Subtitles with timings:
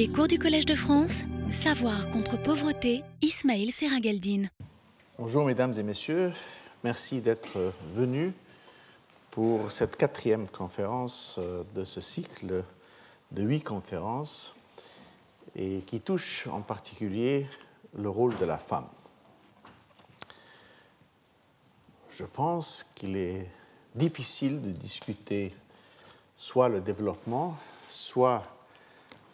[0.00, 4.48] Les cours du Collège de France, Savoir contre pauvreté, Ismaël Serrageldine.
[5.18, 6.32] Bonjour mesdames et messieurs,
[6.82, 8.32] merci d'être venus
[9.30, 12.64] pour cette quatrième conférence euh, de ce cycle
[13.30, 14.56] de huit conférences
[15.54, 17.46] et qui touche en particulier
[17.94, 18.88] le rôle de la femme.
[22.12, 23.46] Je pense qu'il est
[23.94, 25.52] difficile de discuter
[26.36, 27.54] soit le développement,
[27.90, 28.42] soit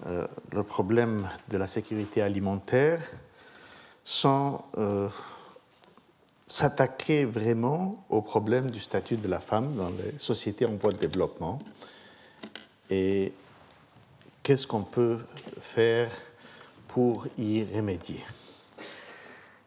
[0.04, 3.00] euh, le problème de la sécurité alimentaire
[4.04, 5.08] sans euh,
[6.46, 10.98] s'attaquer vraiment au problème du statut de la femme dans les sociétés en voie de
[10.98, 11.58] développement
[12.90, 13.32] et
[14.42, 15.20] qu'est-ce qu'on peut
[15.60, 16.10] faire
[16.88, 18.22] pour y remédier?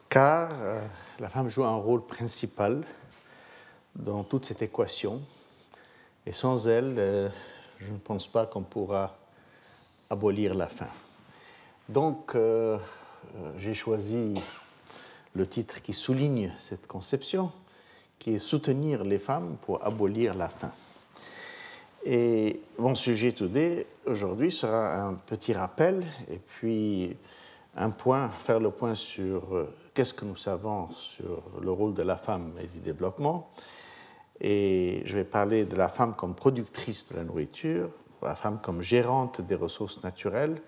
[0.09, 0.81] Car euh,
[1.19, 2.83] la femme joue un rôle principal
[3.95, 5.19] dans toute cette équation
[6.27, 7.31] et sans elle,
[7.79, 9.17] je ne pense pas qu'on pourra
[10.09, 10.89] abolir la faim.
[11.87, 12.77] Donc, euh,
[13.57, 14.35] j'ai choisi
[15.33, 17.51] le titre qui souligne cette conception,
[18.17, 20.71] qui est Soutenir les femmes pour abolir la faim.
[22.05, 27.15] Et mon sujet today, aujourd'hui, sera un petit rappel et puis
[27.75, 32.03] un point, faire le point sur euh, qu'est-ce que nous savons sur le rôle de
[32.03, 33.51] la femme et du développement.
[34.41, 37.89] Et je vais parler de la femme comme productrice de la nourriture,
[38.21, 40.61] la femme comme gérante des ressources naturelles,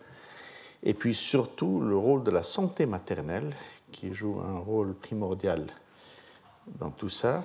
[0.84, 3.56] et puis surtout le rôle de la santé maternelle
[3.92, 5.68] qui joue un rôle primordial
[6.68, 7.44] dans tout ça.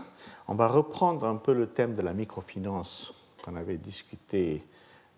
[0.48, 4.64] On va reprendre un peu le thème de la microfinance qu'on avait discuté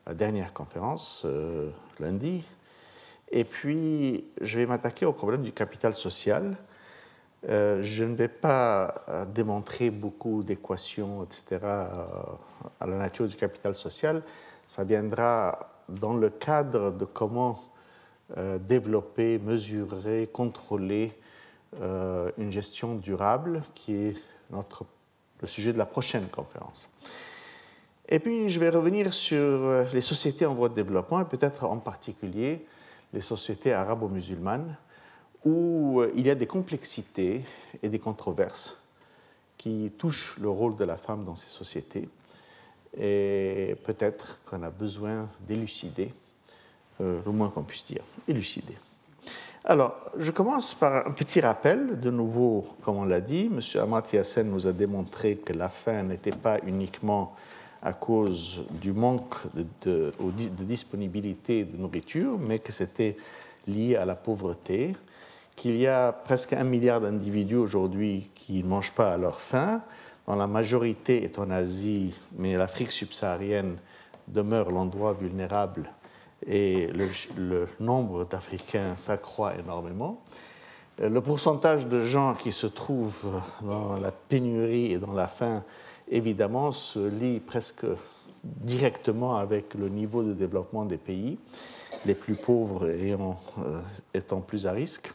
[0.07, 2.45] à la dernière conférence euh, lundi.
[3.31, 6.57] Et puis, je vais m'attaquer au problème du capital social.
[7.49, 13.75] Euh, je ne vais pas euh, démontrer beaucoup d'équations, etc., à la nature du capital
[13.75, 14.23] social.
[14.69, 17.59] Ça viendra dans le cadre de comment
[18.37, 21.19] euh, développer, mesurer, contrôler
[21.81, 24.15] euh, une gestion durable qui est
[24.51, 24.85] notre,
[25.41, 26.91] le sujet de la prochaine conférence.
[28.11, 31.65] Et puis, je vais revenir sur euh, les sociétés en voie de développement et peut-être
[31.65, 32.67] en particulier
[33.15, 34.77] les sociétés arabo-musulmanes
[35.47, 37.43] où il y a des complexités
[37.83, 38.83] et des controverses
[39.57, 42.07] qui touchent le rôle de la femme dans ces sociétés
[42.97, 46.13] et peut-être qu'on a besoin d'élucider
[47.01, 48.75] euh, le moins qu'on puisse dire, élucider.
[49.65, 51.99] Alors, je commence par un petit rappel.
[51.99, 53.61] De nouveau, comme on l'a dit, M.
[53.83, 57.35] Amartya Sen nous a démontré que la faim n'était pas uniquement
[57.83, 63.17] à cause du manque de, de, disponibilité de nourriture, mais que c'était
[63.67, 64.97] lié à la pauvreté,
[65.55, 69.83] qu'il y a presque un milliard d'individus aujourd'hui qui ne mangent pas à leur faim,
[70.29, 73.79] dont la majorité est en Asie, mais l'Afrique subsaharienne
[74.29, 75.91] demeure l'endroit vulnérable
[76.47, 76.89] et
[77.39, 80.23] le, nombre d'Africains s'accroît énormément.
[81.01, 85.65] Euh, le pourcentage de gens qui se trouvent dans la pénurie et dans la faim,
[86.11, 87.87] évidemment, se lie presque
[88.45, 91.39] directement avec le niveau de développement des pays,
[92.05, 93.81] les plus pauvres euh,
[94.13, 95.11] étant plus à risque.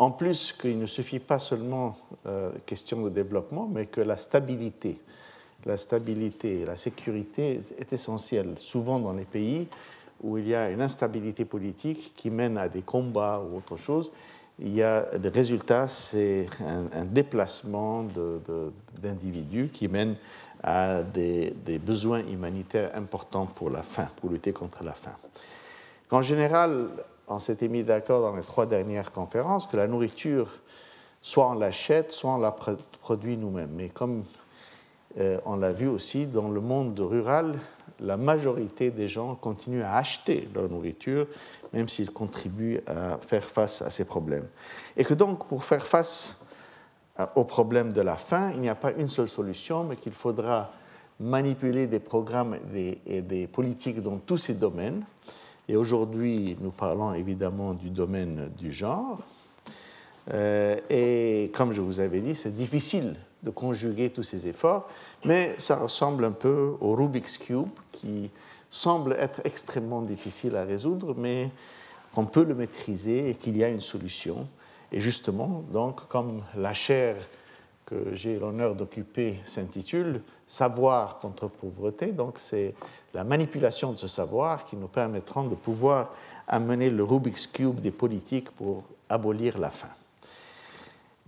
[0.00, 1.94] En plus qu'il ne suffit pas seulement
[2.24, 4.98] euh, question de développement, mais que la stabilité,
[5.66, 8.54] la stabilité la sécurité est essentielle.
[8.56, 9.68] Souvent dans les pays
[10.22, 14.10] où il y a une instabilité politique qui mène à des combats ou autre chose,
[14.58, 18.06] il y a des résultats, c'est un, déplacement
[19.02, 20.16] d'individus qui mène
[20.62, 25.16] à des, besoins humanitaires importants pour la faim, pour lutter contre la faim.
[26.10, 26.88] En général,
[27.30, 30.48] on s'était mis d'accord dans les trois dernières conférences que la nourriture,
[31.22, 32.54] soit on l'achète, soit on la
[33.00, 33.72] produit nous-mêmes.
[33.74, 34.24] Mais comme
[35.18, 37.58] euh, on l'a vu aussi dans le monde rural,
[38.00, 41.26] la majorité des gens continuent à acheter leur nourriture,
[41.72, 44.48] même s'ils contribuent à faire face à ces problèmes.
[44.96, 46.46] Et que donc, pour faire face
[47.34, 50.70] au problème de la faim, il n'y a pas une seule solution, mais qu'il faudra
[51.18, 55.04] manipuler des programmes et des, politiques dans tous ces domaines.
[55.70, 59.20] Et aujourd'hui, nous parlons évidemment du domaine du genre.
[60.34, 63.14] Euh, et comme je vous avais dit, c'est difficile
[63.44, 64.88] de conjuguer tous ces efforts,
[65.24, 68.30] mais ça ressemble un peu au Rubik's Cube qui
[68.68, 71.52] semble être extrêmement difficile à résoudre, mais
[72.16, 74.48] qu'on peut le maîtriser et qu'il y a une solution.
[74.90, 77.14] Et justement, donc, comme la chaire
[77.86, 82.74] que j'ai l'honneur d'occuper s'intitule Savoir contre pauvreté, donc c'est
[83.14, 86.12] la manipulation de ce savoir qui nous permettra de pouvoir
[86.46, 89.88] amener le Rubik's Cube des politiques pour abolir la faim.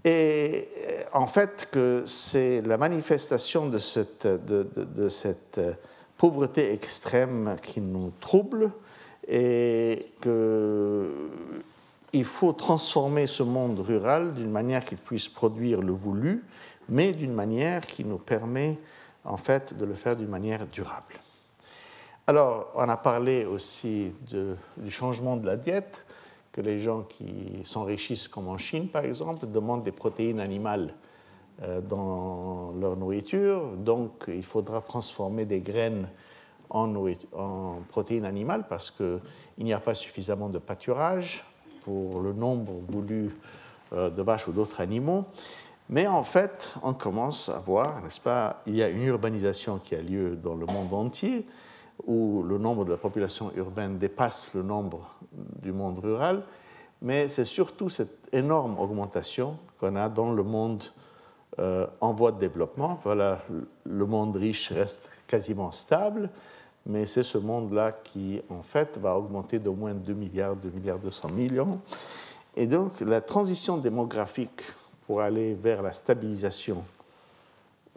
[0.04, 5.72] Et euh, en fait, que c'est la manifestation de cette, euh,
[6.16, 8.70] pauvreté extrême qui nous trouble
[9.28, 11.08] et que
[12.12, 16.44] il faut transformer ce monde rural d'une manière qu'il puisse produire le voulu,
[16.88, 18.78] mais d'une manière qui nous permet
[19.24, 21.14] en fait de le faire d'une manière durable.
[22.28, 24.12] Alors, on a parlé aussi
[24.76, 26.06] du changement de la diète,
[26.52, 30.94] que les gens qui s'enrichissent, comme en Chine par exemple, demandent des protéines animales
[31.62, 33.72] euh, dans leur nourriture.
[33.76, 36.08] Donc, il faudra transformer des graines
[36.70, 36.94] en,
[37.32, 39.20] en protéines animales parce qu'il
[39.58, 41.44] n'y a pas suffisamment de pâturage
[41.84, 43.34] pour le nombre voulu
[43.92, 45.24] euh, de vaches ou d'autres animaux.
[45.88, 49.96] Mais en fait, on commence à voir, n'est-ce pas, il y a une urbanisation qui
[49.96, 51.44] a lieu dans le monde entier,
[52.06, 55.08] où le nombre de la population urbaine dépasse le nombre
[55.62, 56.42] du monde rural,
[57.00, 60.84] mais c'est surtout cette énorme augmentation qu'on a dans le monde
[61.58, 63.00] euh, en voie de développement.
[63.04, 63.40] Voilà,
[63.84, 66.30] le monde riche reste quasiment stable,
[66.86, 70.98] mais c'est ce monde-là qui, en fait, va augmenter d'au moins 2 milliards, 2 milliards
[70.98, 71.80] 200 millions.
[72.56, 74.62] Et donc, la transition démographique
[75.06, 76.84] pour aller vers la stabilisation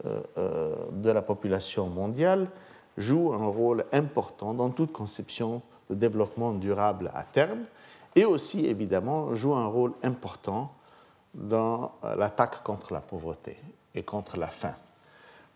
[0.05, 2.47] euh, euh, de la population mondiale
[2.97, 7.65] joue un rôle important dans toute conception de développement durable à terme
[8.15, 10.71] et aussi, évidemment, joue un rôle important
[11.33, 13.57] dans euh, l'attaque contre la pauvreté
[13.94, 14.75] et contre la faim.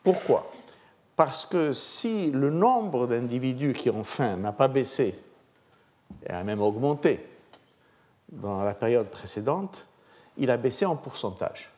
[0.03, 0.51] Pourquoi?
[1.15, 5.17] Parce que si le nombre d'individus qui ont faim n'a pas baissé,
[6.25, 7.25] et a même augmenté
[8.31, 9.85] dans la période précédente,
[10.37, 11.71] il a baissé en pourcentage.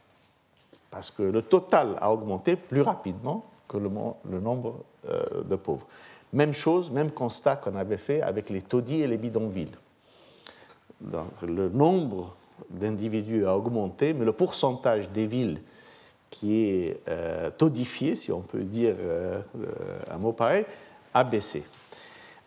[0.90, 5.88] Parce que le total a augmenté plus rapidement que le, nombre de pauvres.
[6.34, 9.76] Même chose, même constat qu'on avait fait avec les taudis et les bidonvilles.
[11.42, 12.36] Le nombre
[12.70, 15.62] d'individus a augmenté, mais le pourcentage des villes
[16.30, 19.42] qui est euh, todifié, si on peut dire euh,
[20.10, 20.66] un mot pareil,
[21.14, 21.64] a baissé.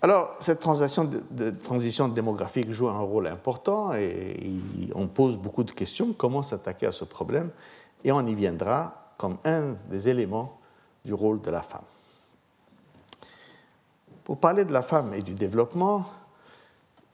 [0.01, 4.37] Alors, cette transition démographique joue un rôle important et,
[4.95, 6.13] on pose beaucoup de questions.
[6.17, 7.51] Comment s'attaquer à ce problème?
[8.03, 10.59] Et on y viendra comme un des éléments
[11.05, 11.85] du rôle de la femme.
[14.25, 16.07] Pour parler de la femme et du développement,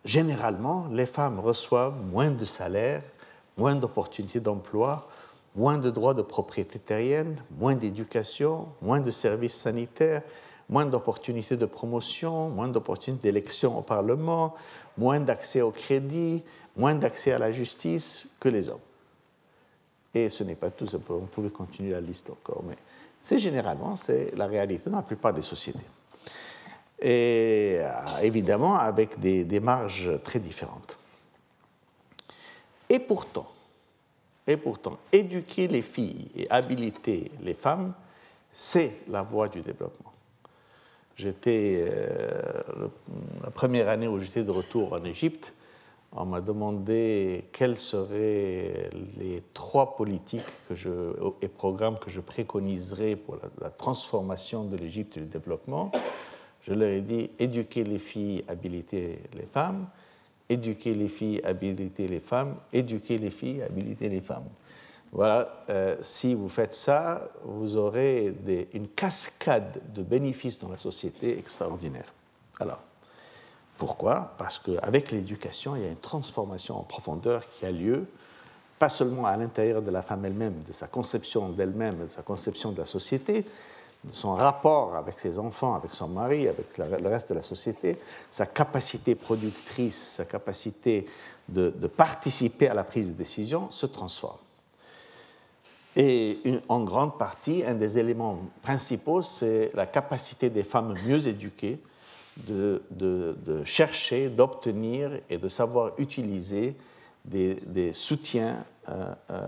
[0.05, 3.03] généralement, les femmes reçoivent moins de salaire,
[3.57, 5.09] moins d'opportunités d'emploi,
[5.57, 10.23] moins de droits de propriété terrienne, moins d'éducation, moins de services sanitaires,
[10.69, 14.55] moins d'opportunités de promotion, moins d'opportunités d'élection au Parlement,
[14.97, 16.45] moins d'accès au crédit,
[16.77, 18.79] moins d'accès à la justice que les hommes.
[20.15, 22.77] Et ce n'est pas tout, on pouvait continuer la liste encore, mais
[23.21, 25.79] c'est généralement c'est la réalité dans la plupart des sociétés.
[27.01, 30.99] Et euh, évidemment avec des, marges très différentes.
[32.89, 33.49] Et pourtant,
[34.47, 37.95] et pourtant, éduquer les filles et habiliter les femmes,
[38.53, 40.13] c'est la voie du développement.
[41.17, 42.89] J'étais, euh,
[43.45, 45.55] la première année où j'étais de retour en Égypte,
[46.13, 50.43] on m'a demandé quels seraient les trois politiques
[51.41, 55.93] et programmes que je préconiserais pour la, la transformation de l'Égypte et le développement.
[56.63, 59.87] Je leur ai dit éduquer les filles, habiliter les femmes
[60.51, 64.49] éduquer les filles, habiliter les femmes, éduquer les filles, habiliter les femmes.
[65.13, 68.35] Voilà, euh, si vous faites ça, vous aurez
[68.75, 72.13] une cascade de bénéfices dans la société extraordinaire.
[72.59, 72.81] Alors,
[73.79, 74.35] pourquoi?
[74.39, 78.07] Parce qu'avec l'éducation, il y a une transformation en profondeur qui a lieu,
[78.79, 82.73] pas seulement à l'intérieur de la femme elle-même, de sa conception d'elle-même, de sa conception
[82.73, 83.45] de la société,
[84.13, 87.99] son rapport avec ses enfants, avec son mari, avec le reste de la société,
[88.31, 91.07] sa capacité productrice, sa capacité
[91.49, 94.39] de, participer à la prise de décision se transforme.
[95.97, 96.39] Et
[96.69, 101.81] en grande partie, un des éléments principaux, c'est la capacité des femmes mieux éduquées
[102.37, 102.81] de,
[103.65, 106.77] chercher, d'obtenir et de savoir utiliser
[107.25, 109.41] des, soutiens euh, euh,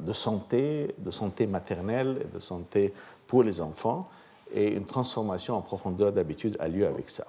[0.00, 2.92] de santé, de santé maternelle et de santé
[3.26, 4.08] pour les enfants,
[4.52, 7.26] et une transformation en profondeur d'habitude a lieu avec ça.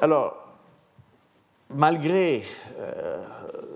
[0.00, 0.36] Alors,
[1.70, 2.42] malgré
[2.78, 3.24] euh,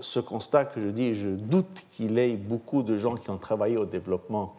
[0.01, 3.77] ce constat que je dis, je doute qu'il ait beaucoup de gens qui ont travaillé
[3.77, 4.55] au développement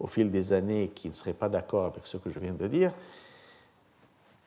[0.00, 2.66] au fil des années qui ne seraient pas d'accord avec ce que je viens de
[2.68, 2.92] dire,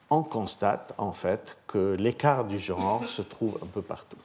[0.09, 4.17] on constate en fait que l'écart du genre se trouve un peu partout.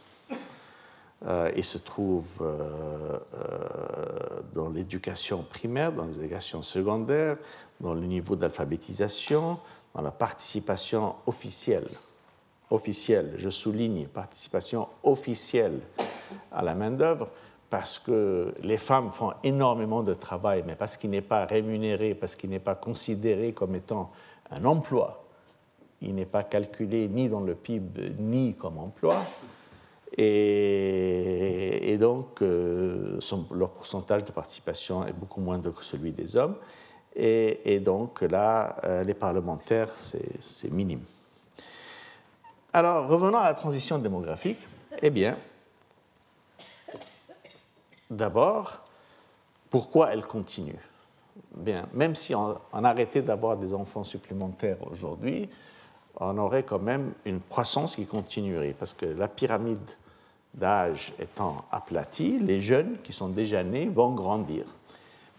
[1.27, 7.37] Euh, il se trouve euh, euh, dans l'éducation primaire, dans l'éducation secondaire,
[7.81, 9.59] dans le niveau d'alphabétisation,
[9.95, 11.89] dans la participation officielle.
[12.71, 15.81] Officielle, je souligne, participation officielle
[16.53, 17.29] à la main-d'œuvre,
[17.71, 22.37] parce que les femmes font énormément de travail, mais parce qu'il n'est pas rémunéré, parce
[22.37, 24.13] qu'il n'est pas considéré comme étant
[24.53, 25.25] un emploi.
[26.03, 29.25] Il n'est pas calculé ni dans le PIB ni comme emploi
[30.13, 33.19] Et, donc, euh,
[33.53, 36.57] leur pourcentage de participation est beaucoup moindre que celui des hommes.
[37.15, 41.03] Et, donc, là, euh, les parlementaires, c'est minime.
[42.73, 44.59] Alors, revenons à la transition démographique.
[45.01, 45.37] Eh bien,
[48.11, 48.85] d'abord,
[49.71, 50.79] pourquoi elle continue?
[51.55, 55.49] Bien, même si on, on arrêtait d'avoir des enfants supplémentaires aujourd'hui,
[56.17, 59.79] on aurait quand même une croissance qui continuerait, parce que la pyramide
[60.55, 64.65] d'âge étant aplatie, les jeunes qui sont déjà nés vont grandir.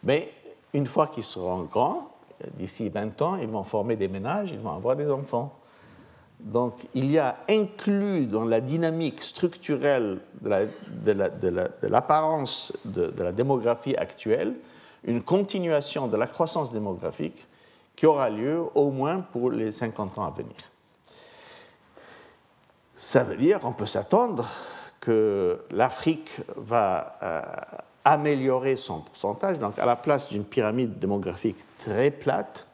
[0.03, 0.31] Mais
[0.73, 2.11] une fois qu'ils seront grands,
[2.53, 5.53] d'ici 20 ans, ils vont former des ménages, ils vont avoir des enfants.
[6.39, 13.95] Donc il y a inclus dans la dynamique structurelle de l'apparence de, de la démographie
[13.95, 14.53] actuelle
[15.03, 17.47] une continuation de la croissance démographique
[17.97, 20.55] qui aura lieu au moins pour les 50 ans à venir.
[22.95, 24.47] Ça veut dire qu'on peut s'attendre
[25.01, 27.41] que l'Afrique va euh,
[28.05, 29.57] améliorer son pourcentage.
[29.57, 32.67] Donc, à la place d'une pyramide démographique très plate,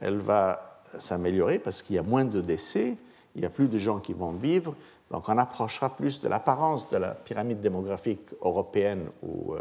[0.00, 2.96] elle va s'améliorer parce qu'il y a moins de décès,
[3.36, 4.74] il y a plus de gens qui vont vivre.
[5.12, 9.60] Donc, on approchera plus de l'apparence de la pyramide démographique européenne ou, euh,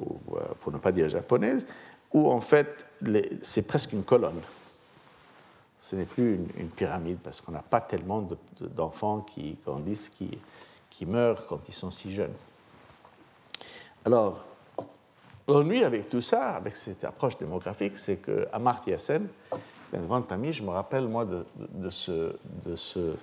[0.00, 1.66] euh, pour ne pas dire japonaise,
[2.12, 2.86] où en fait,
[3.42, 4.40] c'est presque une colonne.
[5.78, 8.26] Ce n'est plus une, pyramide parce qu'on n'a pas tellement
[8.60, 10.38] d'enfants qui grandissent, qui,
[11.06, 12.34] meurent quand ils sont si jeunes.
[14.04, 14.44] Alors,
[15.48, 19.26] l'ennui avec tout ça, avec cette approche démographique, c'est que Amartya Sen,
[19.94, 22.32] un grand ami, je me rappelle moi euh,
[22.66, 23.16] de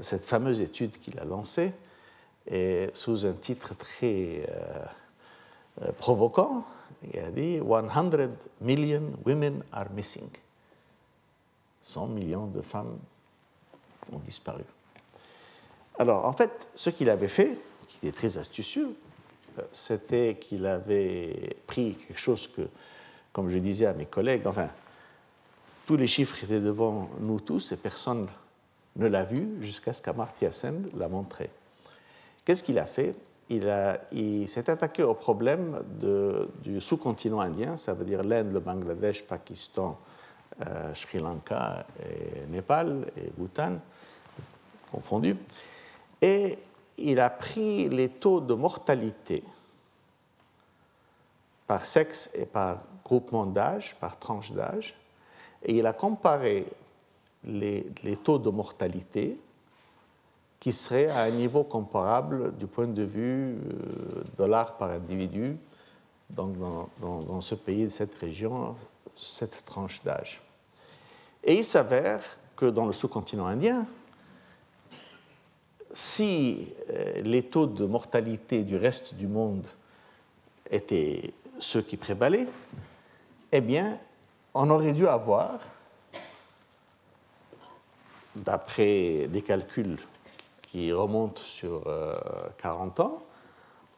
[0.00, 1.72] cette fameuse étude qu'il a lancée,
[2.48, 4.84] et sous un titre très euh,
[5.82, 6.64] euh, provoquant,
[7.34, 8.10] dit 100
[8.60, 10.28] million women are missing.
[11.82, 12.98] 100 millions de femmes
[14.12, 14.64] ont disparu.
[15.98, 17.56] Alors, en fait, ce qu'il avait fait,
[17.88, 18.96] qui était très astucieux,
[19.58, 22.62] euh, c'était qu'il avait pris quelque chose que,
[23.32, 24.68] comme je disais à mes collègues, enfin,
[25.86, 28.26] tous les chiffres étaient devant nous tous et personne
[28.96, 31.48] ne l'a vu jusqu'à ce qu'Amartya Sen l'a montré.
[32.44, 33.14] Qu'est-ce qu'il a fait?
[33.48, 35.82] Il, s'est attaqué au problème
[36.64, 39.98] du sous-continent indien, ça veut dire l'Inde, le Bangladesh, Pakistan,
[40.66, 43.78] euh, Sri Lanka, et Népal et Bhoutan
[44.90, 45.36] confondus.
[46.20, 46.58] Et
[46.98, 49.44] il a pris les taux de mortalité
[51.66, 54.94] par sexe et par groupement d'âge, par tranche d'âge,
[55.62, 56.66] et il a comparé
[57.44, 57.84] les,
[58.22, 59.38] taux de mortalité
[60.66, 65.56] qui seraient à un niveau comparable du point de vue euh, dollar par individu,
[66.28, 68.74] donc dans, dans, ce pays, cette région,
[69.14, 70.42] cette tranche d'âge.
[71.44, 72.20] Et il s'avère
[72.56, 73.86] que dans le sous-continent indien,
[75.92, 79.68] si euh, les taux de mortalité du reste du monde
[80.68, 82.48] étaient ceux qui prévalaient,
[83.52, 84.00] eh bien,
[84.52, 85.60] on aurait dû avoir,
[88.34, 90.00] d'après des calculs
[90.66, 91.84] qui remontent sur
[92.58, 93.22] 40 euh, ans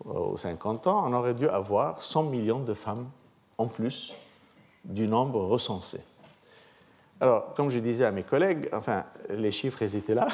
[0.05, 3.09] ou 50 ans, on aurait dû avoir 100 millions de femmes
[3.57, 4.15] en plus
[4.85, 6.01] du nombre recensé.
[7.21, 10.29] Alors, comme je disais à mes collègues, enfin, les chiffres, étaient là.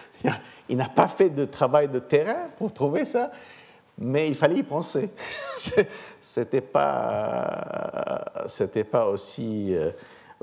[0.68, 3.30] Il n'a pas fait de travail de terrain pour trouver ça,
[3.98, 5.10] mais il fallait y penser.
[6.20, 9.90] C'était pas, c'était pas aussi, euh,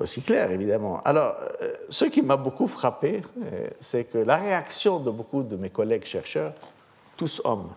[0.02, 1.02] aussi clair, évidemment.
[1.04, 5.56] Alors, euh, ce qui m'a beaucoup frappé, euh, c'est que la réaction de beaucoup de
[5.56, 6.54] mes collègues chercheurs,
[7.18, 7.70] tous hommes,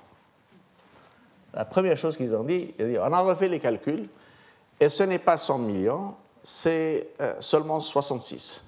[1.52, 4.08] la première chose qu'ils ont dit, ils ont dit, on a refait les calculs,
[4.80, 7.08] et ce n'est pas 100 millions, c'est
[7.40, 8.64] seulement 66.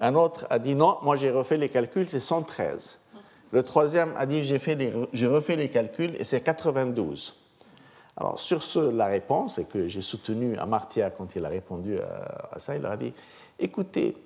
[0.00, 3.00] Un autre a dit non, moi j'ai refait les calculs, c'est 113.
[3.50, 7.43] Le troisième a dit j'ai refait les calculs et c'est 92.
[8.16, 12.58] Alors sur ce, la réponse, et que j'ai soutenu Amartya quand il a répondu à,
[12.58, 13.12] ça, il leur a dit
[13.58, 14.16] écoutez,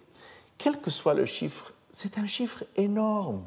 [0.57, 3.45] quel que soit le chiffre, c'est un chiffre énorme.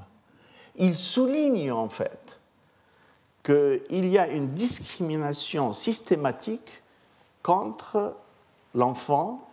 [0.76, 2.40] Il souligne en fait
[3.44, 6.82] qu'il y a une discrimination systématique
[7.44, 8.16] contre
[8.74, 9.48] l'enfant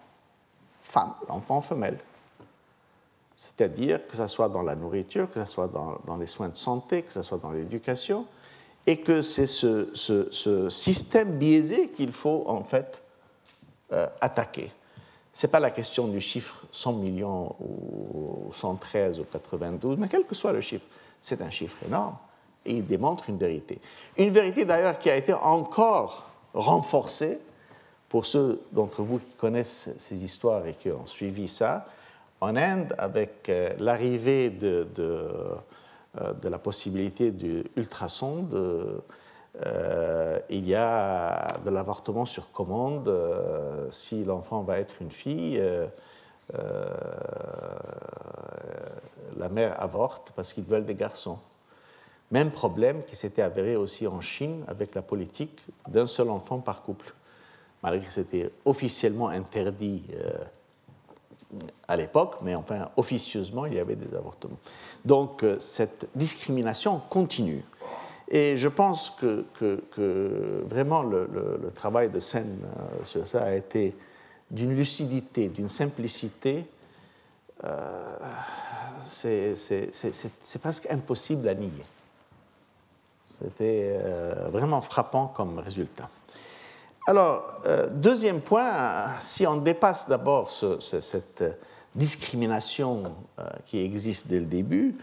[0.82, 1.98] femme, l'enfant femelle
[3.38, 7.02] c'est-à-dire que ce soit dans la nourriture, que ce soit dans, les soins de santé,
[7.04, 8.26] que ce soit dans l'éducation,
[8.88, 13.02] et que c'est ce, système biaisé qu'il faut en fait
[13.92, 14.70] euh, attaquer.
[15.34, 20.24] Ce n'est pas la question du chiffre 100 millions ou 113 ou 92, mais quel
[20.24, 20.86] que soit le chiffre,
[21.20, 22.16] c'est un chiffre énorme
[22.64, 23.78] et il démontre une vérité.
[24.16, 27.38] Une vérité d'ailleurs qui a été encore renforcée
[28.08, 31.86] pour ceux d'entre vous qui connaissent ces histoires et qui ont suivi ça,
[32.40, 35.28] en Inde, avec euh, l'arrivée de, de
[36.42, 38.46] la possibilité du ultrason,
[40.50, 43.12] il y a de l'avortement sur commande
[43.90, 45.62] si l'enfant va être une fille.
[49.36, 51.38] la mère avorte parce qu'ils veulent des garçons.
[52.30, 56.82] Même problème qui s'était avéré aussi en Chine avec la politique d'un seul enfant par
[56.82, 57.14] couple.
[57.82, 60.32] Malgré que c'était officiellement interdit euh,
[61.86, 64.58] à l'époque, mais enfin officieusement, il y avait des avortements.
[65.04, 67.64] Donc euh, cette discrimination continue.
[68.30, 69.46] Et je pense que,
[70.68, 73.96] vraiment le, travail de Sen euh, sur ça a été
[74.50, 76.66] d'une lucidité, d'une simplicité.
[79.02, 81.84] c'est presque impossible à nier.
[83.40, 86.08] C'était euh, vraiment frappant comme résultat.
[87.08, 91.42] Alors, euh, deuxième point, si on dépasse d'abord cette
[91.94, 94.94] discrimination euh, qui existe dès le début,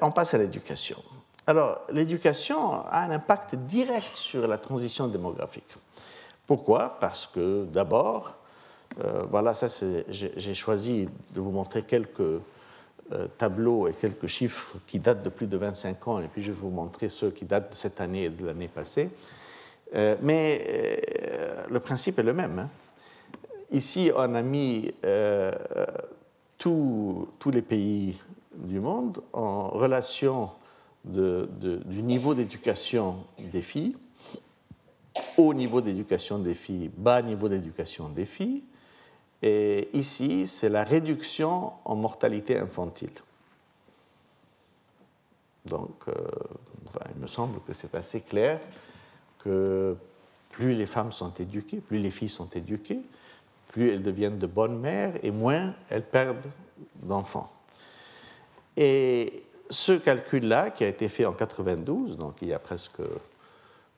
[0.00, 0.96] on passe à l'éducation.
[1.46, 5.68] Alors, l'éducation a un impact direct sur la transition démographique.
[6.46, 6.96] Pourquoi?
[6.98, 8.34] Parce que d'abord,
[9.30, 9.66] voilà, ça
[10.08, 12.40] j'ai choisi de vous montrer quelques
[13.10, 16.52] euh, tableaux et quelques chiffres qui datent de plus de 25 ans, et puis je
[16.52, 19.08] vais vous montrer ceux qui datent de cette année et de l'année passée.
[19.94, 22.58] Euh, mais euh, le principe est le même.
[22.58, 22.68] Hein.
[23.70, 24.92] Ici, on a mis
[26.56, 28.18] tous les pays
[28.54, 30.50] du monde en relation
[31.04, 33.96] du niveau d'éducation des filles,
[35.36, 38.62] haut niveau d'éducation des filles, bas niveau d'éducation des filles,
[39.42, 43.12] et ici, c'est la réduction en mortalité infantile.
[45.64, 46.14] Donc, euh,
[47.14, 48.58] il me semble que c'est assez clair
[49.38, 49.96] que
[50.50, 53.00] plus les femmes sont éduquées, plus les filles sont éduquées,
[53.68, 56.46] plus elles deviennent de bonnes mères et moins elles perdent
[57.02, 57.50] d'enfants.
[58.76, 63.02] Et ce calcul-là, qui a été fait en 92, donc il y a presque,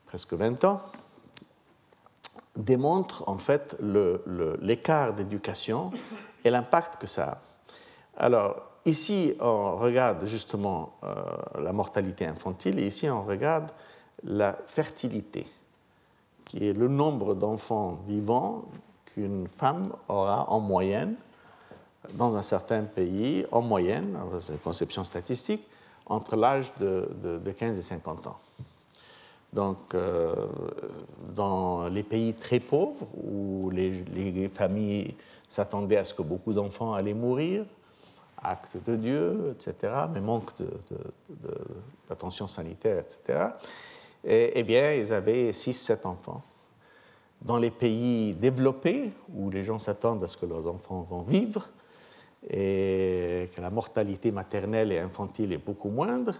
[0.07, 0.81] presque 20 ans,
[2.55, 3.77] démontre en fait
[4.59, 5.91] l'écart d'éducation
[6.43, 7.23] et l'impact que ça
[8.17, 8.25] a.
[8.25, 11.15] Alors, ici, on regarde justement euh,
[11.61, 13.71] la mortalité infantile et ici, on regarde
[14.23, 15.45] la fertilité,
[16.45, 18.65] qui est le nombre d'enfants vivants
[19.05, 21.15] qu'une femme aura en moyenne
[22.13, 25.67] dans un certain pays, en moyenne, c'est une conception statistique,
[26.05, 28.37] entre l'âge de, de 15 et 50 ans.
[29.53, 30.33] Donc, euh,
[31.35, 35.15] dans les pays très pauvres, où les, familles
[35.47, 37.65] s'attendaient à ce que beaucoup d'enfants allaient mourir,
[38.41, 40.51] acte de Dieu, etc., mais manque
[42.09, 43.49] d'attention sanitaire, etc.,
[44.25, 46.41] et, eh bien, ils avaient 6-7 enfants.
[47.41, 51.67] Dans les pays développés, où les gens s'attendent à ce que leurs enfants vont vivre,
[52.49, 56.35] et que la mortalité maternelle et infantile est beaucoup moindre,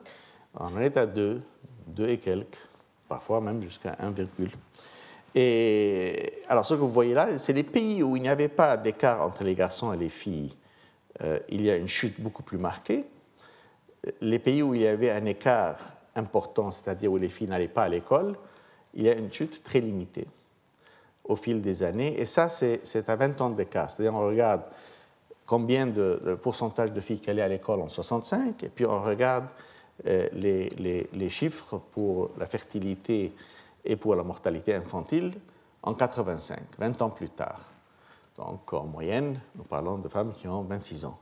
[0.55, 1.41] on en est à 2,
[1.87, 2.57] 2 et quelques
[3.07, 4.13] parfois même jusqu'à 1,
[5.35, 8.77] et alors ce que vous voyez là, c'est les pays où il n'y avait pas
[8.77, 10.53] d'écart entre les garçons et les filles,
[11.23, 13.05] euh, il y a une chute beaucoup plus marquée.
[14.19, 15.77] Les pays où il y avait un écart
[16.15, 18.35] important, c'est-à-dire où les filles n'allaient pas à l'école,
[18.93, 20.27] il y a une chute très limitée
[21.23, 22.19] au fil des années.
[22.19, 23.89] Et ça, c'est à 20 ans d'écart.
[23.89, 24.63] C'est-à-dire on regarde
[25.45, 29.01] combien de, de, pourcentage de filles qui allaient à l'école en 65, et puis on
[29.01, 29.45] regarde
[30.07, 33.31] euh, les, chiffres pour la fertilité
[33.85, 35.31] et pour la mortalité infantile
[35.83, 37.61] en 85, 20 ans plus tard.
[38.37, 41.19] Donc en moyenne, nous parlons de femmes qui ont 26 ans.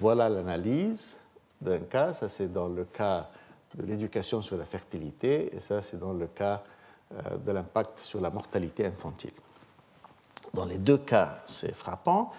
[0.00, 1.18] Voilà l'analyse
[1.60, 3.28] d'un cas, ça c'est dans le cas
[3.74, 6.62] de l'éducation sur la fertilité et ça c'est dans le cas
[7.12, 9.32] euh, de l'impact sur la mortalité infantile.
[10.54, 12.32] Dans les deux cas, c'est frappant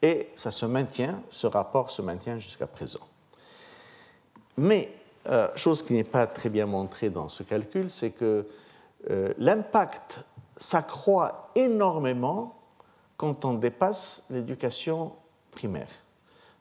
[0.00, 3.06] et ça se maintient, ce rapport se maintient jusqu'à présent.
[4.56, 4.90] Mais
[5.28, 8.46] euh, chose qui n'est pas très bien montrée dans ce calcul, c'est que
[9.10, 10.20] euh, l'impact
[10.56, 12.56] s'accroît énormément
[13.16, 15.14] quand on dépasse l'éducation
[15.50, 15.88] primaire.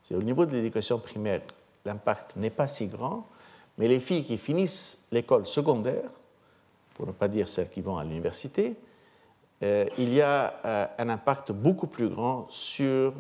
[0.03, 1.41] C'est au niveau de l'éducation primaire,
[1.85, 3.27] l'impact n'est pas si grand,
[3.77, 6.09] mais les filles qui finissent l'école secondaire,
[6.95, 8.75] pour ne pas dire celles qui vont à l'université,
[9.63, 13.13] euh, il y a un impact beaucoup plus grand sur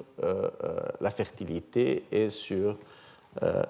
[0.99, 2.77] la fertilité et sur
[3.43, 3.61] euh,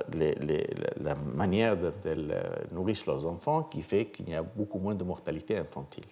[1.02, 4.95] la manière dont elles euh, nourrissent leurs enfants qui fait qu'il y a beaucoup moins
[4.95, 6.06] de mortalité infantile.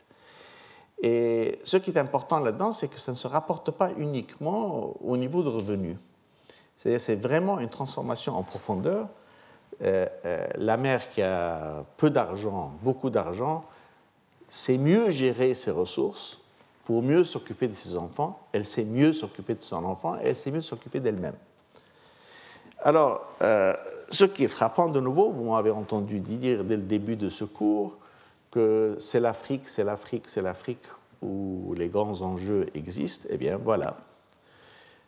[1.01, 5.15] Et ce qui est important là-dedans, c'est que ça ne se rapporte pas uniquement au
[5.15, 5.95] niveau de revenus.
[6.75, 9.07] C'est-à-dire c'est vraiment une transformation en profondeur.
[9.83, 10.07] Euh,
[10.55, 13.65] la mère qui a peu d'argent, beaucoup d'argent,
[14.47, 16.39] sait mieux gérer ses ressources
[16.85, 18.39] pour mieux s'occuper de ses enfants.
[18.51, 21.35] Elle sait mieux s'occuper de son enfant et elle sait mieux s'occuper d'elle-même.
[22.83, 27.31] Alors, ce qui est frappant de nouveau, vous m'avez entendu dire dès le début de
[27.31, 27.97] ce cours
[28.51, 30.83] que c'est l'Afrique, c'est l'Afrique, c'est l'Afrique
[31.21, 33.27] où les grands enjeux existent.
[33.29, 33.97] Eh bien, voilà.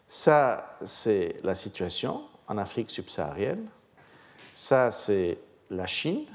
[0.10, 3.66] Ça, c'est la situation en Afrique subsaharienne.
[4.58, 5.38] Ça, c'est
[5.70, 6.26] la Chine.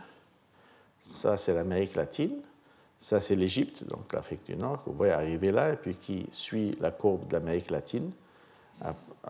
[1.01, 2.41] Ça, c'est l'Amérique latine.
[2.97, 6.71] Ça, c'est l'Égypte, donc l'Afrique du Nord, vous voyez arriver là, et puis qui suit
[6.81, 8.13] la courbe de l'Amérique latine.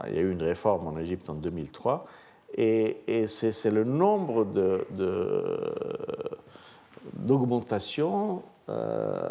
[0.06, 2.06] Il y a eu une réforme en Égypte en 2003.
[2.58, 4.46] Et, c'est le nombre
[7.14, 9.26] d'augmentation euh,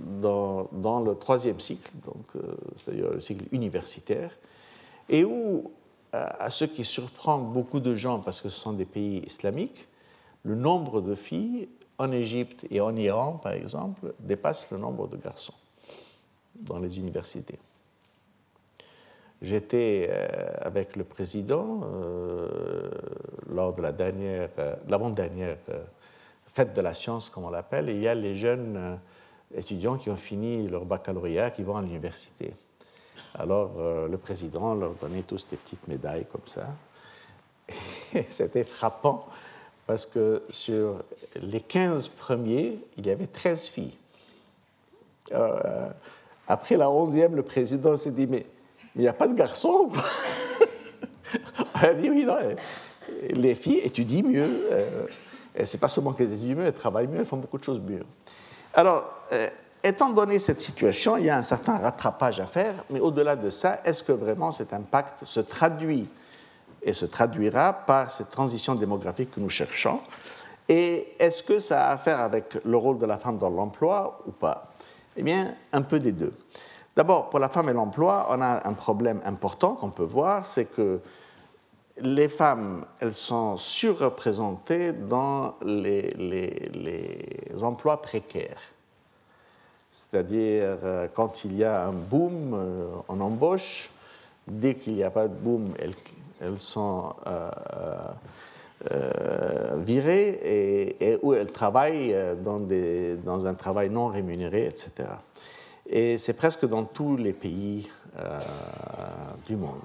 [0.00, 4.36] dans, dans, le troisième cycle, donc euh, c'est-à-dire le cycle universitaire,
[5.08, 5.70] et où,
[6.14, 9.86] à ce qui surprend beaucoup de gens, parce que ce sont des pays islamiques,
[10.44, 15.16] le nombre de filles en Égypte et en Iran, par exemple, dépasse le nombre de
[15.16, 15.54] garçons
[16.54, 17.58] dans les universités.
[19.42, 20.26] J'étais euh,
[20.60, 22.88] avec le président euh,
[23.50, 25.58] lors de la dernière, euh, l'avant-dernière
[26.52, 28.98] fête de la science, comme on l'appelle, et il y a les jeunes
[29.54, 32.54] étudiants qui ont fini leur baccalauréat qui vont à l'université.
[33.36, 33.72] Alors
[34.08, 36.66] le président leur donnait tous des petites médailles comme ça.
[38.28, 39.26] C'était frappant
[39.86, 41.02] parce que sur
[41.36, 43.96] les 15 premiers, il y avait 13 filles.
[46.46, 48.46] après la 11e, le président s'est dit, mais
[48.94, 49.90] il n'y a pas de garçons.
[49.92, 50.02] Quoi.
[51.74, 52.36] On a dit oui, non,
[53.30, 54.68] les filles étudient mieux.
[54.70, 55.06] Euh,
[55.54, 57.80] et c'est pas seulement qu'elles étudient mieux, elles travaillent mieux, elles font beaucoup de choses
[57.80, 58.04] mieux.
[58.72, 59.48] Alors, euh,
[59.84, 63.50] étant donné cette situation, il y a un certain rattrapage à faire, mais au-delà de
[63.50, 66.08] ça, est-ce que vraiment cet impact se traduit
[66.82, 70.00] et se traduira par cette transition démographique que nous cherchons?
[70.68, 74.22] Et est-ce que ça a à faire avec le rôle de la femme dans l'emploi
[74.26, 74.72] ou pas?
[75.16, 76.32] Eh bien, un peu des deux.
[76.96, 80.64] D'abord, pour la femme et l'emploi, on a un problème important qu'on peut voir, c'est
[80.64, 81.00] que
[81.98, 86.12] les femmes, elles sont surreprésentées dans les,
[87.62, 88.60] emplois précaires.
[89.96, 93.90] C'est-à-dire, euh, quand il y a un boom euh, en embauche,
[94.48, 98.10] dès qu'il n'y a pas de boom, elles, sont euh,
[99.76, 104.90] virées et, où elles travaillent dans, un travail non rémunéré, etc.
[105.88, 107.88] Et c'est presque dans tous les pays
[109.46, 109.78] du monde.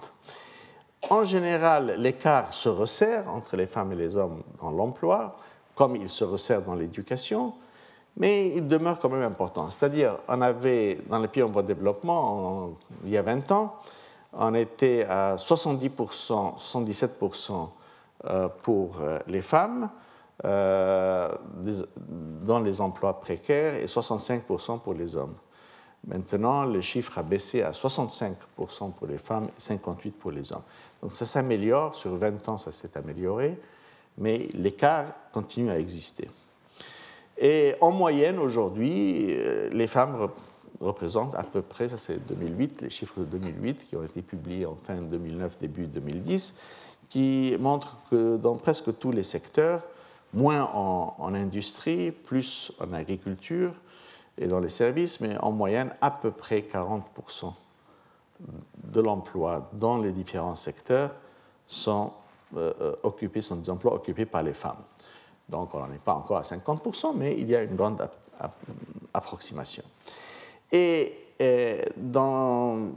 [1.12, 5.38] En général, l'écart se resserre entre les femmes et les hommes dans l'emploi,
[5.76, 7.54] comme il se resserre dans l'éducation,
[8.20, 9.70] mais il demeure quand même important.
[9.70, 12.74] C'est-à-dire, on avait, dans les pays en voie de développement,
[13.06, 13.76] il y a 20 ans,
[14.34, 17.70] on était à 70%, 77%
[18.26, 19.90] euh, pour euh, les femmes
[20.42, 21.38] dans
[22.64, 25.36] les emplois précaires et 65% pour les hommes.
[26.08, 30.64] Maintenant, le chiffre a baissé à 65% pour les femmes et 58% pour les hommes.
[31.02, 33.60] Donc ça s'améliore, sur 20 ans ça s'est amélioré,
[34.18, 36.30] mais l'écart continue à exister.
[37.39, 40.30] Et en moyenne, aujourd'hui, euh, les femmes
[40.82, 44.65] représentent à peu près, ça c'est 2008, les chiffres de 2008 qui ont été publiés
[44.65, 46.60] en fin 2009, début 2010,
[47.10, 49.84] qui montrent que dans presque tous les secteurs,
[50.34, 53.73] moins en, industrie, plus en agriculture,
[54.38, 57.54] et dans les services, mais en moyenne à peu près 40%
[58.84, 61.12] de l'emploi dans les différents secteurs
[61.67, 62.13] sont
[62.56, 64.82] euh, euh, occupés, sont des emplois occupés par les femmes.
[65.50, 68.08] Donc on n'en est pas encore à 50%, mais il y a une grande
[69.14, 69.84] approximation.
[70.72, 71.16] Et,
[71.96, 72.90] dans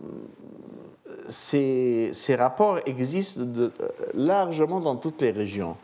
[1.28, 3.70] ces, rapports existent de,
[4.14, 5.76] largement dans toutes les régions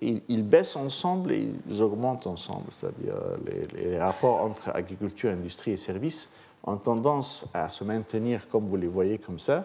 [0.00, 2.66] ils, baissent ensemble et ils augmentent ensemble.
[2.70, 3.14] C'est-à-dire
[3.46, 6.28] les, les, rapports entre agriculture, industrie et services
[6.62, 9.64] ont tendance à se maintenir comme vous les voyez comme ça.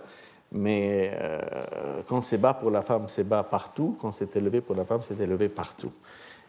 [0.53, 3.97] Mais euh, quand c'est bas pour la femme, c'est bas partout.
[3.99, 5.91] Quand c'est élevé pour la femme, c'est élevé partout.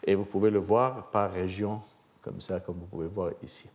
[0.04, 1.80] Et vous pouvez le voir par région,
[2.22, 3.68] comme ça, comme vous pouvez voir ici.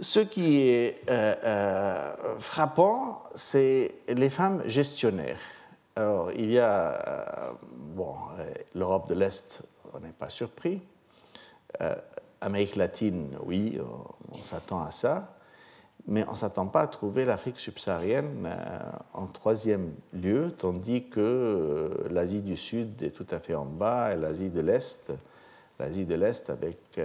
[0.00, 5.40] Ce qui est euh, euh, frappant, c'est les femmes gestionnaires.
[5.94, 7.52] Alors, il y a,
[7.94, 8.14] bon,
[8.74, 10.80] l'Europe de l'Est, on n'est pas surpris.
[12.40, 13.78] Amérique latine, oui,
[14.32, 15.34] on, s'attend à ça.
[16.06, 18.48] Mais on ne s'attend pas à trouver l'Afrique subsaharienne
[19.12, 24.16] en troisième lieu, tandis que l'Asie du Sud est tout à fait en bas et
[24.16, 25.12] l'Asie de l'Est,
[25.78, 26.98] l'Asie de l'Est avec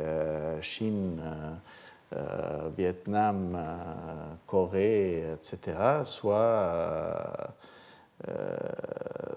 [0.61, 1.21] Chine,
[2.75, 3.61] Vietnam,
[4.47, 7.55] Corée, etc., soit
[8.29, 8.57] euh,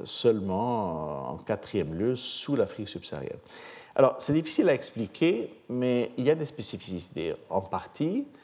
[0.04, 3.40] seulement en quatrième lieu sous l'Afrique subsaharienne.
[3.96, 7.34] Alors, c'est difficile à expliquer, mais il y a des spécificités.
[7.50, 8.37] En partie, euh,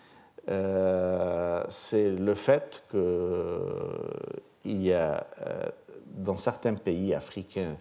[0.47, 5.71] c'est le fait qu'il y a euh,
[6.07, 7.77] dans certains pays africains,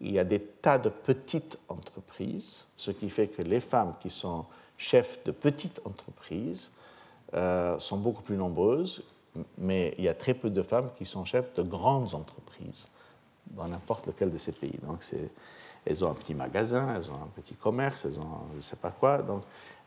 [0.00, 4.10] il y a des tas de petites entreprises, ce qui fait que les femmes qui
[4.10, 4.44] sont
[4.76, 6.70] chefs de petites entreprises
[7.34, 9.02] euh, sont beaucoup plus nombreuses,
[9.58, 12.88] mais il y a très peu de femmes qui sont chefs de grandes entreprises
[13.46, 14.78] dans n'importe lequel de ces pays.
[14.82, 15.04] Donc,
[15.84, 18.76] elles ont un petit magasin, elles ont un petit commerce, elles ont je ne sais
[18.76, 19.24] pas quoi.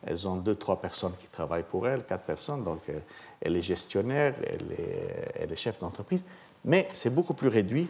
[0.05, 2.63] Elles ont deux, trois personnes qui travaillent pour elles, quatre personnes.
[2.63, 2.99] Donc, euh,
[3.41, 6.25] elle est gestionnaire, elle est, elle chef d'entreprise.
[6.65, 7.88] Mais c'est beaucoup plus réduit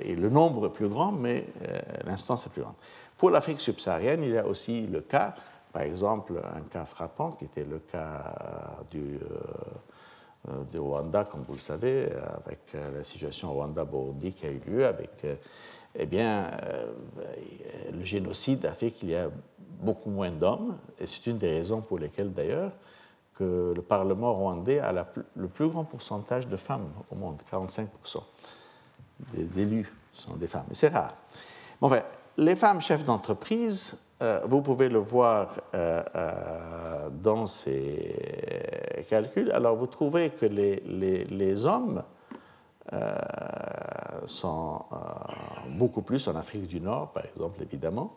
[0.00, 2.76] et le nombre est plus grand, mais euh, l'instance est plus grande.
[3.18, 5.34] Pour l'Afrique subsaharienne, il y a aussi le cas,
[5.72, 8.34] par exemple, un cas frappant qui était le cas
[8.90, 9.18] du,
[10.48, 12.08] euh, Rwanda, comme vous le savez,
[12.44, 15.24] avec la situation Rwanda-Burundi qui a eu lieu, avec
[15.94, 16.50] eh bien,
[17.92, 19.28] le génocide a fait qu'il y a
[19.80, 22.72] beaucoup moins d'hommes, et c'est une des raisons pour lesquelles d'ailleurs
[23.34, 24.92] que le Parlement rwandais a
[25.34, 28.22] le plus grand pourcentage de femmes au monde, 45%
[29.32, 31.14] des élus sont des femmes, mais c'est rare.
[31.80, 32.02] Bon, enfin,
[32.36, 39.50] les femmes chefs d'entreprise, euh, vous pouvez le voir euh, euh, dans ces calculs.
[39.52, 42.02] Alors, vous trouvez que les hommes
[44.26, 44.84] sont
[45.70, 48.16] beaucoup plus en Afrique du Nord, par exemple, évidemment,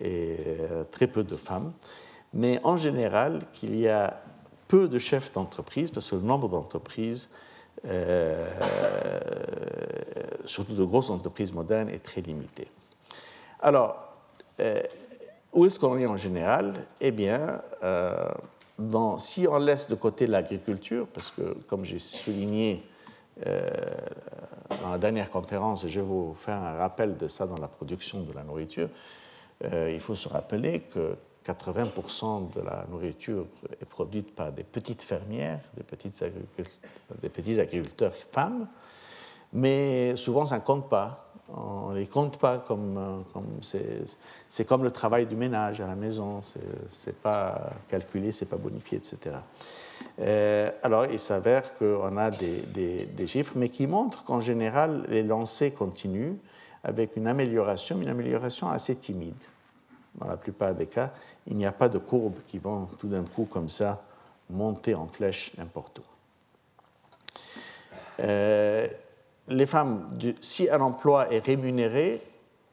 [0.00, 0.36] et
[0.70, 1.72] euh, très peu de femmes.
[2.34, 4.20] Mais en général, qu'il y a
[4.68, 7.30] peu de chefs d'entreprise, parce que le nombre d'entreprises,
[7.86, 8.48] euh,
[10.44, 12.68] surtout de grosses entreprises modernes, est très limité.
[13.60, 13.96] Alors,
[14.60, 14.82] euh,
[15.52, 16.74] où est-ce qu'on est en général?
[17.00, 17.62] Eh bien,
[19.18, 22.84] si on laisse de côté l'agriculture, parce que, comme j'ai souligné
[23.44, 28.22] dans la dernière conférence, je vais vous faire un rappel de ça dans la production
[28.22, 28.88] de la nourriture,
[29.64, 33.46] euh, il faut se rappeler que 80% de la nourriture
[33.80, 36.22] est produite par des petites fermières, des, petites
[37.32, 38.66] petits agriculteurs femmes,
[39.52, 41.22] mais souvent ça ne compte pas.
[41.48, 43.24] On ne les compte pas comme.
[43.32, 46.42] comme c'est comme le travail du ménage à la maison,
[46.88, 49.36] c'est pas calculé, c'est pas bonifié, etc.
[50.18, 55.74] Euh, alors il s'avère qu'on a des, chiffres, mais qui montrent qu'en général les lancers
[55.74, 56.36] continuent
[56.82, 59.34] avec une amélioration, une amélioration assez timide.
[60.14, 61.12] Dans la plupart des cas,
[61.46, 64.02] il n'y a pas de courbes qui vont tout d'un coup comme ça
[64.48, 66.02] monter en flèche n'importe où.
[68.20, 68.88] Euh,
[69.48, 70.08] les femmes,
[70.40, 72.22] si un emploi est rémunéré,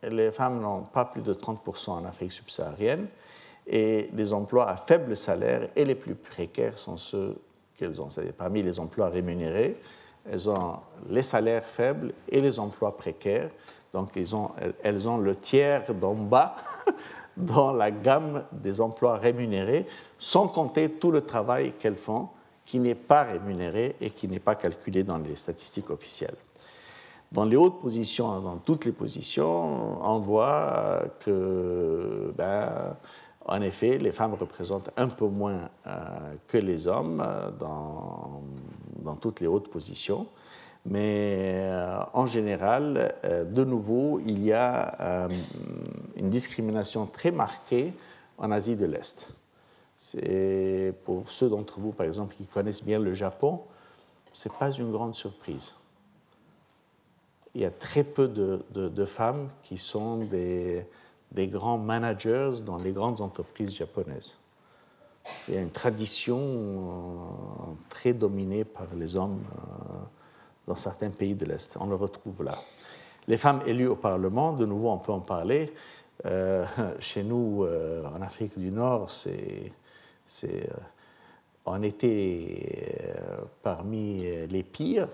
[0.03, 3.08] les femmes n'ont pas plus de 30% en Afrique subsaharienne,
[3.67, 7.36] et les emplois à faible salaire et les plus précaires sont ceux
[7.78, 8.10] qu'elles ont.
[8.10, 9.78] C'est-à-dire parmi les emplois rémunérés,
[10.30, 10.78] elles ont
[11.10, 13.49] les salaires faibles et les emplois précaires.
[13.93, 16.56] Donc, elles ont le tiers d'en bas
[17.38, 19.86] dans la gamme des emplois rémunérés,
[20.17, 22.30] sans compter tout le travail qu'elles font
[22.65, 26.36] qui n'est pas rémunéré et qui n'est pas calculé dans les statistiques officielles.
[27.32, 32.95] Dans les hautes positions, dans toutes les positions, on voit que, ben,
[33.45, 35.99] en effet, les femmes représentent un peu moins euh,
[36.47, 40.27] que les hommes euh, dans, toutes les hautes positions.
[40.86, 45.27] Mais euh, en général, de nouveau, il y a
[46.15, 47.93] une discrimination très marquée
[48.38, 49.34] en Asie de l'Est.
[49.95, 53.62] C'est pour ceux d'entre vous, par exemple, qui connaissent bien le Japon,
[54.34, 55.75] ce n'est pas une grande surprise.
[57.56, 60.86] Il y a très peu de, femmes qui sont des,
[61.34, 64.36] des, grands managers dans les grandes entreprises japonaises.
[65.26, 69.41] C'est une tradition très dominée par les hommes
[70.67, 71.78] dans certains pays de l'Est.
[71.80, 72.58] On le retrouve là.
[73.28, 75.72] Les femmes élues au Parlement, de nouveau, on peut en parler.
[76.26, 76.65] Euh,
[77.00, 79.72] chez nous, euh, en Afrique du Nord, c'est,
[80.43, 80.63] euh,
[81.65, 83.15] on était
[83.62, 85.08] parmi les pires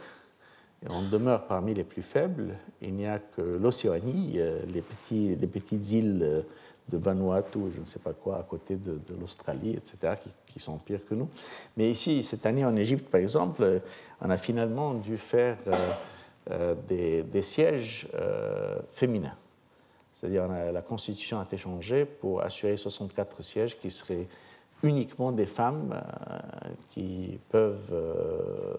[0.88, 2.56] on demeure parmi les plus faibles.
[2.82, 4.40] Il n'y a que l'Océanie,
[4.74, 6.46] les, petits, les petites îles
[6.90, 10.14] de Vanuatu, je ne sais pas quoi, à côté de, l'Australie, etc.,
[10.46, 11.30] qui, sont pires que nous.
[11.78, 13.82] Mais ici, cette année en Égypte, par exemple,
[14.22, 19.36] on a finalement dû faire euh, euh, des, sièges euh, féminins.
[20.14, 24.28] C'est-à-dire la Constitution a été changée pour assurer 64 sièges qui seraient
[24.84, 25.96] uniquement des femmes
[26.90, 27.96] qui peuvent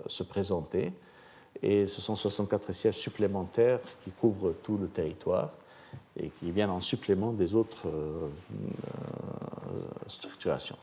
[0.06, 0.92] se présenter.
[1.62, 5.50] Et ce sont 64 sièges supplémentaires qui couvrent tout le territoire
[6.16, 10.76] et qui viennent en supplément des autres euh, euh, structurations.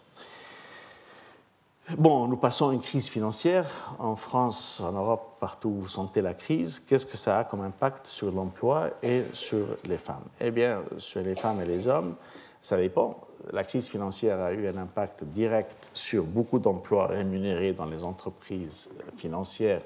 [1.97, 3.95] Bon, nous passons à une crise financière.
[3.97, 7.61] En France, en Europe, partout où vous sentez la crise, qu'est-ce que ça a comme
[7.61, 10.25] impact sur l'emploi et sur les femmes?
[10.41, 12.15] Eh bien, sur les femmes et les hommes,
[12.59, 13.17] ça dépend.
[13.53, 18.89] La crise financière a eu un impact direct sur beaucoup d'emplois rémunérés dans les entreprises
[19.15, 19.81] financières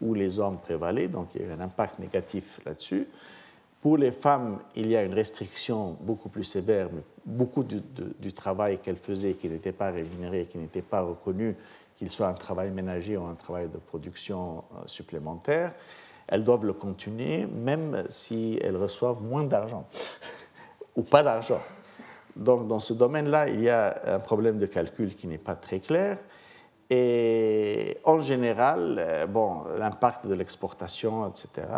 [0.00, 3.06] où les hommes prévalaient, donc il y a eu un impact négatif là-dessus.
[3.80, 8.78] Pour les femmes, il y a une restriction beaucoup plus sévère, mais beaucoup du, travail
[8.78, 11.56] qu'elles faisaient qui n'était pas rémunéré, qui n'était pas reconnu,
[11.96, 15.72] qu'il soit un travail ménager ou un travail de production euh, supplémentaire,
[16.28, 19.84] elles doivent le continuer même si elles reçoivent moins d'argent
[20.96, 21.60] ou pas d'argent.
[22.36, 25.80] Donc dans ce domaine-là, il y a un problème de calcul qui n'est pas très
[25.80, 26.18] clair.
[26.90, 31.68] Et en général, euh, bon, l'impact de l'exportation, etc.,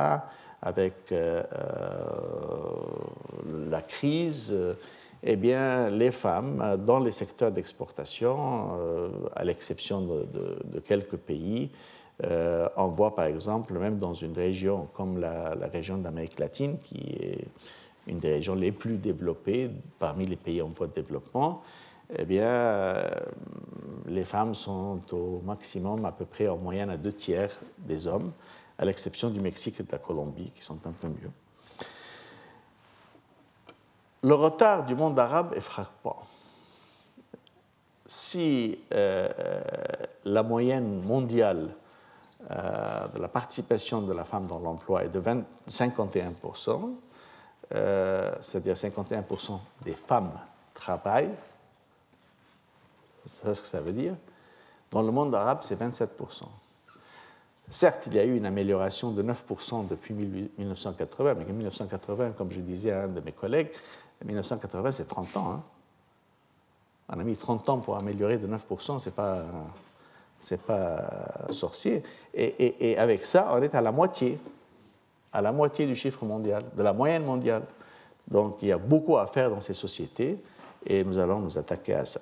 [0.62, 4.57] avec euh, euh, la crise,
[5.22, 8.70] eh bien, les femmes dans les secteurs d'exportation,
[9.37, 11.70] à l'exception de, quelques pays,
[12.77, 17.46] envoient par exemple, même dans une région comme la région d'Amérique latine, qui est
[18.09, 19.70] une des régions les plus développées
[20.01, 21.62] parmi les pays en voie de développement,
[22.16, 23.09] eh bien, euh,
[24.07, 28.33] les femmes sont au maximum à peu près en moyenne à deux tiers des hommes,
[28.79, 31.31] à l'exception du Mexique et de la Colombie, qui sont un peu mieux.
[34.22, 36.22] Le retard du monde arabe est frappant.
[38.07, 39.29] Si euh,
[40.25, 41.75] la moyenne mondiale
[42.51, 46.94] euh, de la participation de la femme dans l'emploi est de 20, 51%,
[48.40, 50.33] c'est-à-dire 51% des femmes
[50.75, 51.31] travaillent,
[53.26, 54.14] c'est ce que ça veut dire.
[54.90, 56.44] Dans le monde arabe, c'est 27%.
[57.70, 62.52] Certes, il y a eu une amélioration de 9% depuis 1980, mais en 1980, comme
[62.52, 63.70] je disais à un de mes collègues,
[64.24, 65.52] 1980, c'est 30 ans.
[65.52, 65.62] Hein.
[67.08, 69.42] On a mis 30 ans pour améliorer de 9%, c'est pas,
[70.38, 72.02] c'est pas sorcier.
[72.35, 74.38] Et, avec ça, on est à la moitié,
[75.32, 77.62] à la moitié du chiffre mondial, de la moyenne mondiale.
[78.28, 80.38] Donc, il y a beaucoup à faire dans ces sociétés,
[80.87, 82.20] et nous allons nous attaquer à ça.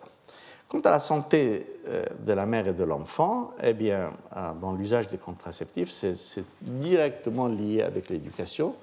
[0.70, 4.72] Quant à la santé euh, de la mère et de l'enfant, eh bien, euh, dans
[4.72, 8.76] l'usage des contraceptifs, c'est directement lié avec l'éducation.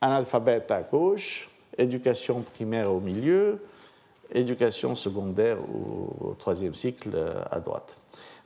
[0.00, 3.62] Analphabète à gauche, éducation primaire au milieu,
[4.32, 7.98] éducation secondaire au, troisième cycle euh, à droite.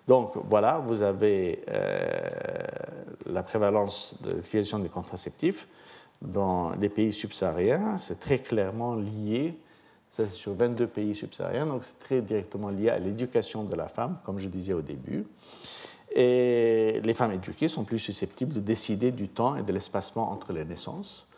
[0.09, 1.65] Donc voilà, vous avez
[3.27, 5.67] la prévalence de l'utilisation des contraceptifs
[6.23, 7.99] dans les pays subsahariens.
[7.99, 9.59] C'est très clairement lié
[10.17, 14.17] c'est sur 22 pays subsahariens, donc c'est très directement lié à l'éducation de la femme,
[14.25, 15.27] comme je disais au début.
[16.15, 20.55] Et les femmes éduquées sont plus susceptibles de décider du temps et de l'espacement entre
[20.55, 21.29] les naissances.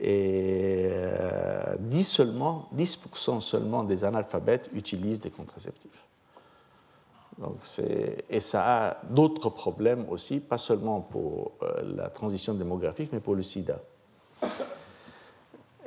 [0.00, 2.98] Et 10%, euh, seulement, 10
[3.40, 6.02] seulement des analphabètes utilisent des contraceptifs.
[7.38, 7.58] Donc
[8.28, 13.36] et ça a d'autres problèmes aussi, pas seulement pour euh, la transition démographique, mais pour
[13.36, 13.78] le sida.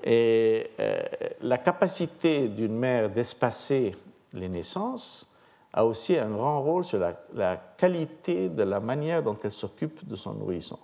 [0.04, 1.00] Et euh,
[1.42, 3.96] la capacité d'une mère d'espacer
[4.34, 5.30] les naissances
[5.74, 7.00] a aussi un grand rôle sur
[7.34, 10.80] la, qualité de la manière dont elle s'occupe de son nourrisson.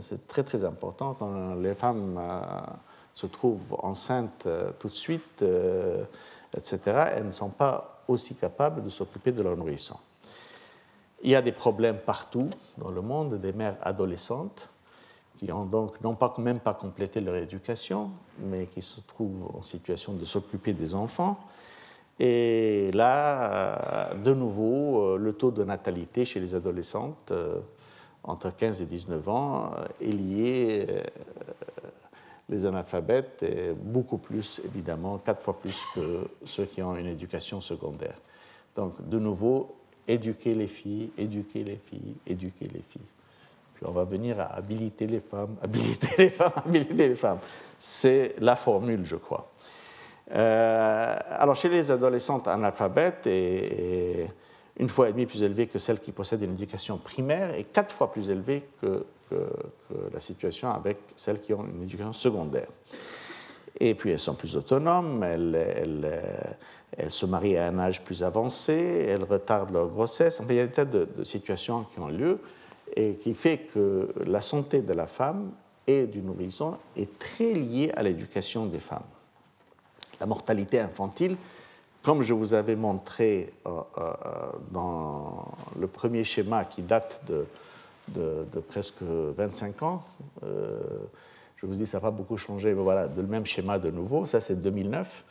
[0.00, 2.40] C'est très très important quand les femmes euh,
[3.14, 5.44] se trouvent enceintes euh, tout de suite,
[6.56, 6.80] etc.
[7.14, 9.96] Elles ne sont pas aussi capables de s'occuper de leur nourrisson.
[11.22, 14.68] Il y a des problèmes partout dans le monde, des mères adolescentes
[15.44, 20.14] qui ont donc pas même pas complété leur éducation, mais qui se trouvent en situation
[20.14, 21.38] de s'occuper des enfants.
[22.18, 27.58] Et là, de nouveau, euh, le taux de natalité chez les adolescentes euh,
[28.22, 30.86] entre 15 et 19 ans euh, est lié,
[32.48, 33.44] les analphabètes,
[33.82, 38.16] beaucoup plus, évidemment, quatre fois plus que ceux qui ont une éducation secondaire.
[38.76, 39.74] Donc, de nouveau,
[40.06, 43.13] éduquer les filles, éduquer les filles, éduquer les filles
[43.82, 47.38] on va venir à habiliter les femmes, habiliter les femmes, habiliter les femmes.
[47.78, 49.50] C'est la formule, je crois.
[50.32, 56.12] Euh, alors, chez les adolescentes analphabètes, une fois et demie plus élevée que celles qui
[56.12, 59.04] possèdent une éducation primaire et quatre fois plus élevée que,
[60.12, 62.68] la situation avec celles qui ont une éducation secondaire.
[63.80, 66.22] Et puis elles sont plus autonomes, elles,
[67.08, 68.74] se marient à un âge plus avancé,
[69.08, 70.40] elles retardent leur grossesse.
[70.48, 72.38] il y a des tas de situations qui ont lieu
[72.96, 75.50] et qui fait que la santé de la femme
[75.86, 79.02] et du nourrisson est très liée à l'éducation des femmes.
[80.20, 81.36] La mortalité infantile,
[82.04, 84.12] comme je vous avais montré euh, euh,
[84.70, 90.04] dans le premier schéma qui date de, presque 25 ans,
[90.44, 90.80] euh,
[91.56, 94.26] je vous dis ça n'a pas beaucoup changé, mais voilà, le même schéma de nouveau,
[94.26, 95.24] ça c'est 2009.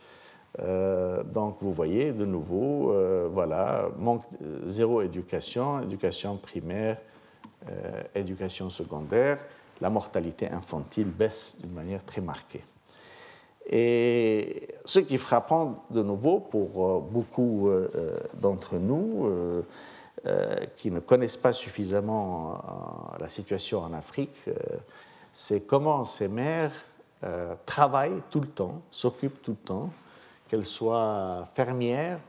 [1.32, 2.96] donc vous voyez de nouveau,
[3.32, 4.24] voilà, manque,
[4.66, 6.98] zéro éducation, éducation primaire,
[8.16, 9.40] éducation secondaire,
[9.82, 12.64] la mortalité infantile baisse d'une manière très marquée.
[13.70, 19.30] Et ce qui est frappant de nouveau pour euh, beaucoup euh, d'entre nous,
[20.78, 22.62] qui ne connaissent pas suffisamment
[23.20, 24.50] la situation en Afrique,
[25.34, 26.72] c'est comment ces mères
[27.66, 29.90] travaillent tout le temps, s'occupent tout le temps,
[30.48, 32.20] qu'elles soient fermières,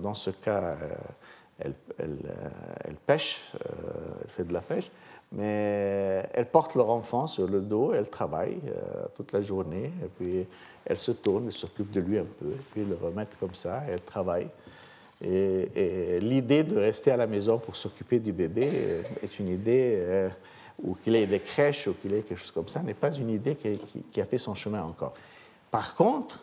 [0.00, 0.76] dans ce cas,
[1.60, 4.90] elles, pêchent, elles font de la pêche,
[5.32, 8.60] mais elles portent leur enfant sur le dos, elles travaillent
[9.14, 10.46] toute la journée, et puis
[10.84, 13.84] elles se tournent, elles s'occupent de lui un peu, et puis le remettent comme ça,
[13.86, 14.50] et elles travaillent.
[15.22, 20.28] Et, l'idée de rester à la maison pour s'occuper du bébé est une idée, euh,
[20.82, 23.28] ou qu'il ait des crèches ou qu'il ait quelque chose comme ça, n'est pas une
[23.28, 25.12] idée qui, a fait son chemin encore.
[25.70, 26.42] Par contre,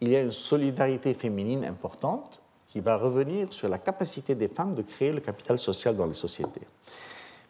[0.00, 2.42] il y a une solidarité féminine importante
[2.76, 6.12] qui va revenir sur la capacité des femmes de créer le capital social dans les
[6.12, 6.60] sociétés.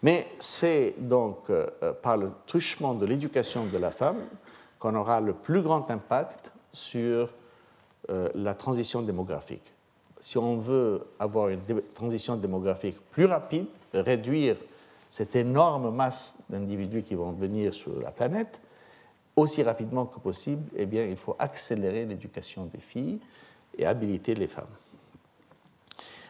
[0.00, 1.66] Mais c'est donc euh,
[2.00, 4.22] par le truchement de l'éducation de la femme
[4.78, 7.34] qu'on aura le plus grand impact sur
[8.08, 9.64] euh, la transition démographique.
[10.20, 11.62] Si on veut avoir une
[11.92, 14.54] transition démographique plus rapide, réduire
[15.10, 18.60] cette énorme masse d'individus qui vont venir sur la planète
[19.34, 23.18] aussi rapidement que possible, eh bien, il faut accélérer l'éducation des filles
[23.76, 24.64] et habiliter les femmes.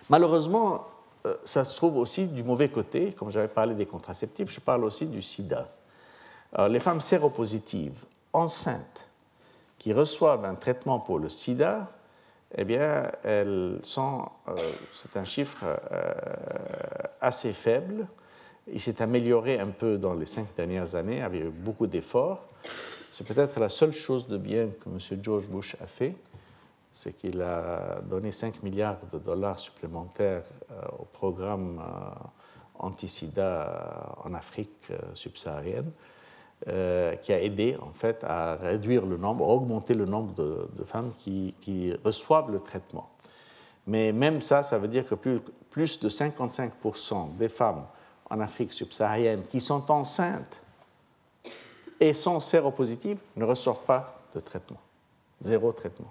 [0.08, 0.86] Malheureusement,
[1.26, 3.12] euh, ça se trouve aussi du mauvais côté.
[3.12, 5.66] Comme j'avais parlé des contraceptifs, je parle aussi du sida.
[6.68, 9.08] les femmes séropositives enceintes
[9.78, 11.88] qui reçoivent un traitement pour le sida,
[12.54, 16.14] eh bien, elles sont, euh, c'est un chiffre euh,
[17.20, 18.06] assez faible.
[18.72, 22.44] Il s'est amélioré un peu dans les cinq dernières années avec beaucoup d'efforts.
[23.12, 25.22] C'est peut-être la seule chose de bien que M.
[25.22, 26.14] George Bush a fait,
[26.96, 31.84] c'est qu'il a donné 5 milliards de dollars supplémentaires euh, au programme
[32.78, 35.90] anti-sida en Afrique subsaharienne
[36.68, 40.84] euh, qui a aidé en fait à réduire le nombre, à augmenter le nombre de,
[40.84, 43.10] femmes qui, reçoivent le traitement.
[43.86, 47.84] Mais même ça, ça veut dire que plus, plus de 55% des femmes
[48.30, 50.62] en Afrique subsaharienne qui sont enceintes
[52.00, 54.80] et sont séropositives ne reçoivent pas de traitement.
[55.42, 56.10] Zéro traitement.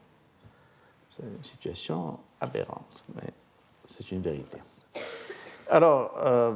[1.16, 3.30] C'est une situation aberrante, mais
[3.86, 4.58] c'est une vérité.
[5.70, 6.54] Alors, euh,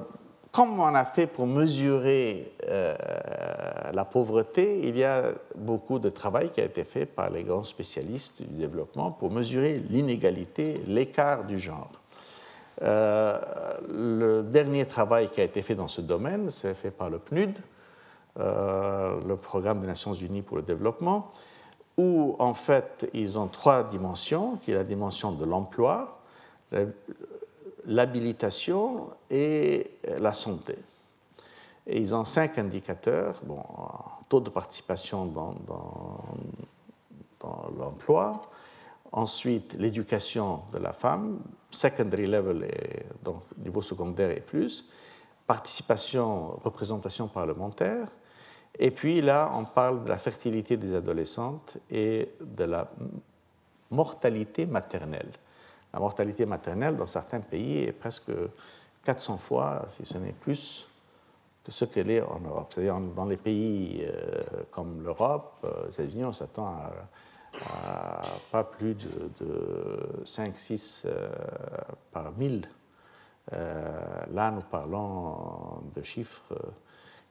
[0.51, 2.93] comme on a fait pour mesurer euh,
[3.93, 7.64] la pauvreté, il y a beaucoup de travail qui a été fait par les grands
[7.64, 11.91] spécialistes du développement pour mesurer l'inégalité, l'écart du genre.
[12.82, 13.39] Euh,
[13.88, 17.57] le dernier travail qui a été fait dans ce domaine, c'est fait par le PNUD,
[18.39, 21.30] euh, le Programme des Nations Unies pour le développement,
[22.00, 26.22] où en fait ils ont trois dimensions, qui est la dimension de l'emploi,
[27.86, 30.78] l'habilitation et la santé.
[31.86, 33.41] Et ils ont cinq indicateurs.
[33.43, 33.62] Bon,
[34.30, 35.56] taux de participation dans,
[37.78, 38.43] l'emploi,
[39.12, 41.39] ensuite l'éducation de la femme,
[41.70, 42.66] secondary level,
[43.24, 44.88] donc niveau secondaire et plus,
[45.47, 48.08] participation, représentation parlementaire,
[48.78, 52.90] et puis là, on parle de la fertilité des adolescentes et de la
[53.92, 55.32] mortalité maternelle.
[55.94, 58.32] La mortalité maternelle dans certains pays est presque
[59.04, 60.88] 400 fois, si ce n'est plus,
[61.64, 62.72] que ce qu'elle est en Europe.
[62.74, 66.92] C'est-à-dire dans les pays euh, comme l'Europe, euh, les États-Unis, on s'attend à,
[68.52, 71.30] pas plus de, 5-6 euh,
[72.12, 72.70] par 1000.
[73.52, 76.54] là, nous parlons de chiffres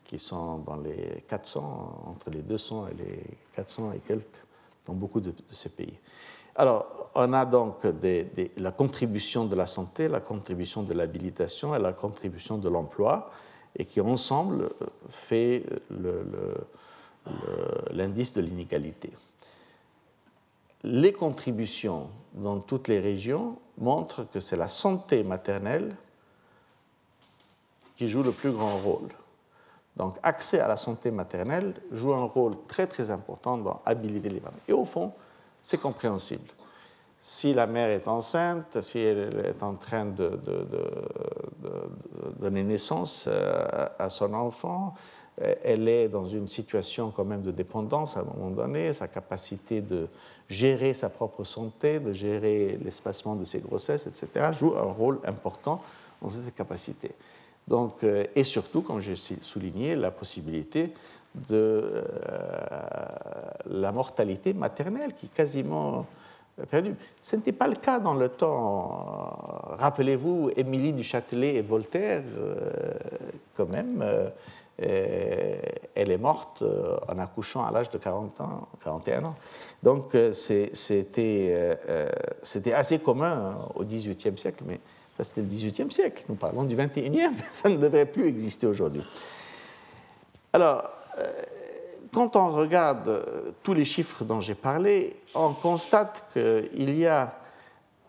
[0.08, 3.22] qui sont dans les 400, entre les 200 et les
[3.54, 4.24] 400 et quelques
[4.86, 5.94] dans beaucoup de ces pays.
[6.56, 7.84] Alors, on a donc
[8.56, 13.30] la contribution de la santé, la contribution de l'habilitation et la contribution de l'emploi,
[13.76, 14.70] et qui ensemble
[15.08, 15.62] fait
[17.92, 19.10] l'indice de l'inégalité.
[20.82, 25.94] Les contributions dans toutes les régions montrent que c'est la santé maternelle
[27.94, 29.08] qui joue le plus grand rôle.
[29.98, 34.40] Donc, accès à la santé maternelle joue un rôle très très important dans habiliter les
[34.40, 34.52] femmes.
[34.68, 35.12] Et au fond,
[35.60, 36.48] c'est compréhensible.
[37.20, 40.38] Si la mère est enceinte, si elle est en train de,
[42.38, 44.94] donner naissance euh, à son enfant,
[45.42, 49.08] euh, elle est dans une situation quand même de dépendance à un moment donné, sa
[49.08, 50.06] capacité de
[50.48, 55.82] gérer sa propre santé, de gérer l'espacement de ses grossesses, etc., joue un rôle important
[56.22, 57.10] dans cette capacité.
[57.68, 60.92] Donc, euh, et surtout, comme j'ai souligné, la possibilité
[61.34, 62.02] de euh,
[63.66, 66.06] la mortalité maternelle qui est quasiment
[66.70, 66.96] perdue.
[67.22, 69.76] Ce n'était pas le cas dans le temps.
[69.78, 72.56] Rappelez-vous, Émilie du Châtelet et Voltaire, euh,
[73.56, 74.30] quand même, euh,
[75.94, 76.64] elle est morte
[77.08, 79.36] en accouchant à l'âge de 40 ans, 41 ans.
[79.82, 81.52] Donc c'était
[82.72, 84.80] assez commun hein, au XVIIIe siècle, mais
[85.18, 86.22] Ça, c'était le XVIIIe siècle.
[86.28, 89.02] Nous parlons du XXIe, ça ne devrait plus exister aujourd'hui.
[90.52, 90.88] Alors,
[91.18, 91.32] euh,
[92.14, 97.34] quand on regarde euh, tous les chiffres dont j'ai parlé, on constate qu'il y a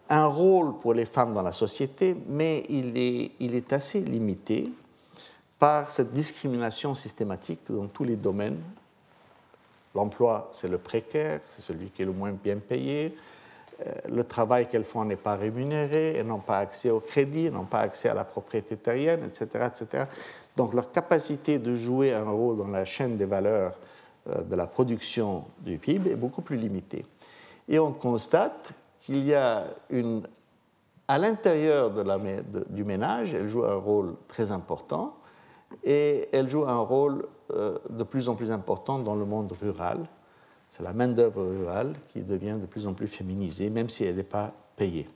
[0.07, 4.72] un rôle pour les femmes dans la société, mais il est, il est assez limité
[5.57, 8.60] par cette discrimination systématique dans tous les domaines.
[9.95, 13.18] L'emploi, c'est le précaire, c'est celui qui est le moins bien payé.
[13.86, 17.54] Euh, le travail qu'elles font n'est pas rémunéré, elles n'ont pas accès au crédit, elles
[17.54, 20.06] n'ont pas accès à la propriété terrienne, etc., etc.
[20.58, 23.74] Donc leur capacité de jouer un rôle dans la chaîne des valeurs
[24.30, 27.06] euh, de la production du PIB est beaucoup plus limitée.
[27.68, 30.28] Et on constate qu'il y a une,
[31.08, 31.92] à l'intérieur
[32.70, 35.16] du ménage, elle joue un rôle très important,
[35.84, 40.00] et elle joue un rôle euh, de plus en plus important dans le monde rural.
[40.70, 44.24] C'est la main-d'œuvre rurale qui devient de plus en plus féminisée, même si elle n'est
[44.24, 45.07] pas payée.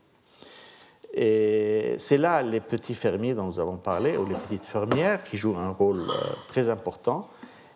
[1.13, 5.37] Et c'est là les petits fermiers dont nous avons parlé, ou les petites fermières, qui
[5.37, 7.29] jouent un rôle euh, très important.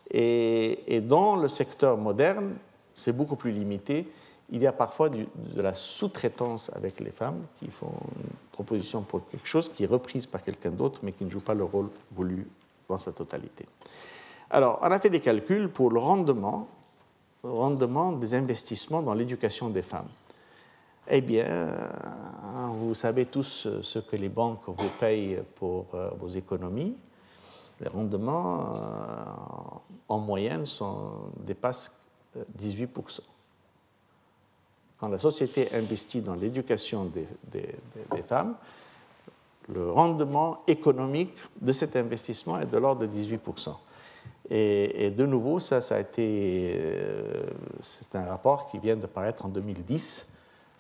[0.09, 2.55] Et, dans le secteur moderne,
[2.93, 4.07] c'est beaucoup plus limité.
[4.49, 5.28] Il y a parfois de
[5.61, 10.25] la sous-traitance avec les femmes qui font une proposition pour quelque chose qui est reprise
[10.25, 12.47] par quelqu'un d'autre, mais qui ne joue pas le rôle voulu
[12.88, 13.65] dans sa totalité.
[14.49, 16.69] Alors, on a fait des calculs pour le rendement,
[17.48, 20.10] rendement des investissements dans l'éducation des femmes.
[21.10, 21.88] Eh bien, euh,
[22.80, 26.95] vous savez tous ce que les banques vous payent pour euh, vos économies.
[27.80, 31.98] Les rendements, euh, en moyenne, sont, dépassent
[32.60, 33.22] 18%.
[35.00, 38.56] Quand la société investit dans l'éducation des, des femmes,
[39.70, 43.76] le rendement économique de cet investissement est de l'ordre de 18%.
[44.49, 47.43] Et, de nouveau, ça, ça a été, euh,
[47.82, 50.28] c'est un rapport qui vient de paraître en 2010,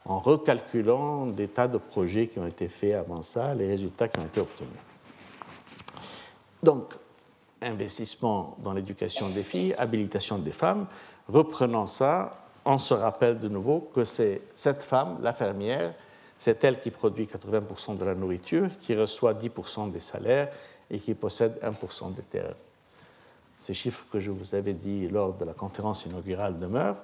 [0.05, 4.19] en recalculant des tas de projets qui ont été faits avant ça, les résultats qui
[4.19, 4.69] ont été obtenus.
[6.63, 6.93] Donc,
[7.61, 10.87] investissement dans l'éducation des filles, habilitation des femmes,
[11.27, 15.93] reprenant ça, on se rappelle de nouveau que c'est cette femme, la fermière,
[16.37, 20.49] c'est elle qui produit 80% de la nourriture, qui reçoit 10% des salaires
[20.89, 22.55] et qui possède 1% des terres.
[23.67, 27.01] Ces chiffres que je vous avais dit lors de la conférence inaugurale demeurent.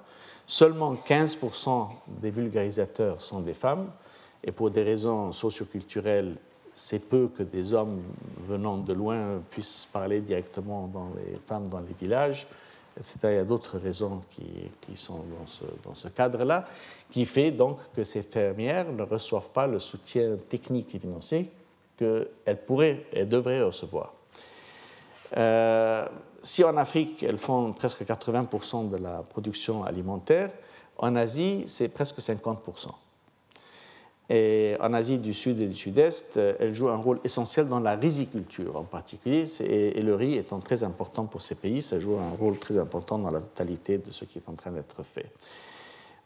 [0.47, 1.89] Seulement 15%
[2.21, 3.91] des vulgarisateurs sont des femmes,
[4.41, 6.37] et pour des raisons socioculturelles,
[6.73, 8.01] c'est peu que des hommes
[8.47, 12.47] venant de loin puissent parler directement dans les femmes dans les villages.
[12.97, 14.45] Il y a d'autres raisons qui,
[14.79, 16.65] qui sont dans ce, dans ce cadre-là,
[17.11, 21.51] qui fait donc que ces fermières ne reçoivent pas le soutien technique et financier
[21.97, 24.13] qu'elles pourraient et devraient recevoir.
[25.37, 26.05] Euh,
[26.41, 30.51] si en Afrique, elles font presque 80% de la production alimentaire,
[30.97, 32.89] en Asie, c'est presque 50%.
[34.29, 37.79] Et en Asie du Sud et du Sud-Est, euh, elle joue un rôle essentiel dans
[37.79, 42.17] la riziculture en particulier, et le riz étant très important pour ces pays, ça joue
[42.17, 45.29] un rôle très important dans la totalité de ce qui est en train d'être fait.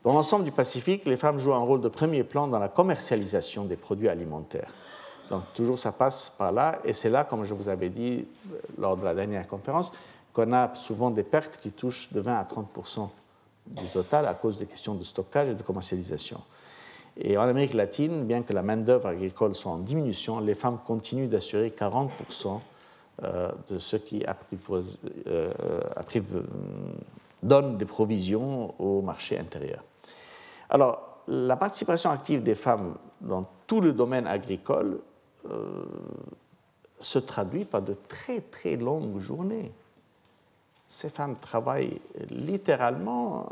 [0.04, 3.66] Dans l'ensemble du Pacifique, les femmes jouent un rôle de premier plan dans la commercialisation
[3.66, 4.72] des produits alimentaires.
[5.30, 8.58] Donc toujours ça passe par là, et c'est là, comme je vous avais dit euh,
[8.78, 9.92] lors de la dernière conférence,
[10.34, 13.10] qu'on a souvent des pertes qui touchent de 20 à 30%
[13.68, 16.40] du total à cause des questions de stockage et de commercialisation.
[17.18, 21.28] Et en Amérique latine, bien que la main-d'œuvre agricole soit en diminution, les femmes continuent
[21.28, 22.60] d'assurer 40%
[23.24, 24.24] euh, de ce qui
[25.28, 25.52] euh,
[27.42, 29.84] donne des provisions au marché intérieur.
[30.70, 35.00] Alors, la participation active des femmes dans tout le domaine agricole
[35.52, 35.86] euh,
[37.00, 39.72] se traduit par de très très longues journées.
[40.88, 43.52] Ces femmes travaillent littéralement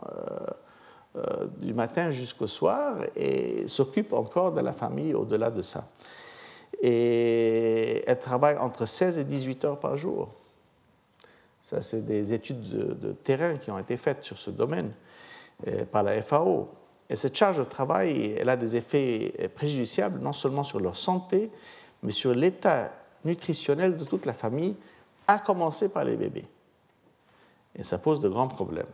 [1.17, 5.87] euh, du matin jusqu'au soir et s'occupe encore de la famille au-delà de ça.
[6.81, 10.29] Et elle travaille entre 16 et 18 heures par jour.
[11.61, 14.91] Ça, c'est des études de, terrain qui ont été faites sur ce domaine
[15.67, 16.69] euh, par la FAO.
[17.09, 21.49] Et cette charge de travail, elle a des effets préjudiciables non seulement sur leur santé,
[22.03, 22.91] mais sur l'état
[23.23, 24.75] nutritionnel de toute la famille,
[25.27, 26.45] à commencer par les bébés.
[27.75, 28.85] Et ça pose de grands problèmes.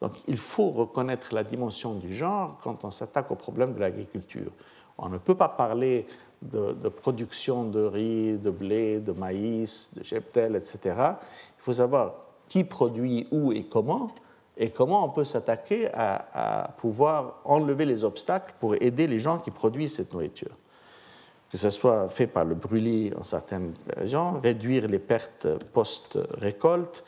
[0.00, 4.52] Donc il faut reconnaître la dimension du genre quand on s'attaque au problème de l'agriculture.
[4.96, 6.06] On ne peut pas parler
[6.42, 10.78] de, production de riz, de blé, de maïs, de cheptel, etc.
[10.94, 12.14] Il faut savoir
[12.48, 14.12] qui produit où et comment,
[14.56, 19.38] et comment on peut s'attaquer à, à, pouvoir enlever les obstacles pour aider les gens
[19.38, 20.52] qui produisent cette nourriture.
[21.50, 27.04] Que ce soit fait par le brûlis en certaines régions, réduire les pertes post-récolte,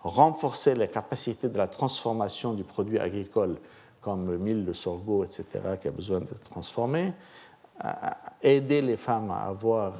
[0.00, 3.56] renforcer les capacités de la transformation du produit agricole,
[4.00, 5.44] comme le mil, le sorgho, etc.,
[5.80, 7.12] qui a besoin d'être transformé,
[8.42, 9.94] aider les femmes à avoir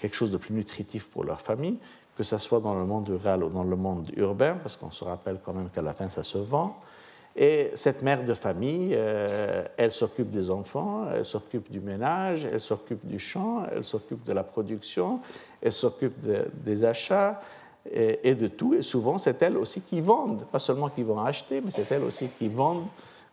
[0.00, 1.78] quelque chose de plus nutritif pour leur famille,
[2.16, 5.02] que ce soit dans le monde rural ou dans le monde urbain, parce qu'on se
[5.04, 6.78] rappelle quand même qu'à la fin, ça se vend.
[7.36, 12.60] Et cette mère de famille, euh, elle s'occupe des enfants, elle s'occupe du ménage, elle
[12.60, 15.20] s'occupe du champ, elle s'occupe de la production,
[15.60, 16.14] elle s'occupe
[16.64, 17.40] des achats
[17.90, 18.74] et, de tout.
[18.74, 22.04] Et souvent, c'est elle aussi qui vend, pas seulement qui vont acheter, mais c'est elle
[22.04, 22.88] aussi qui vend,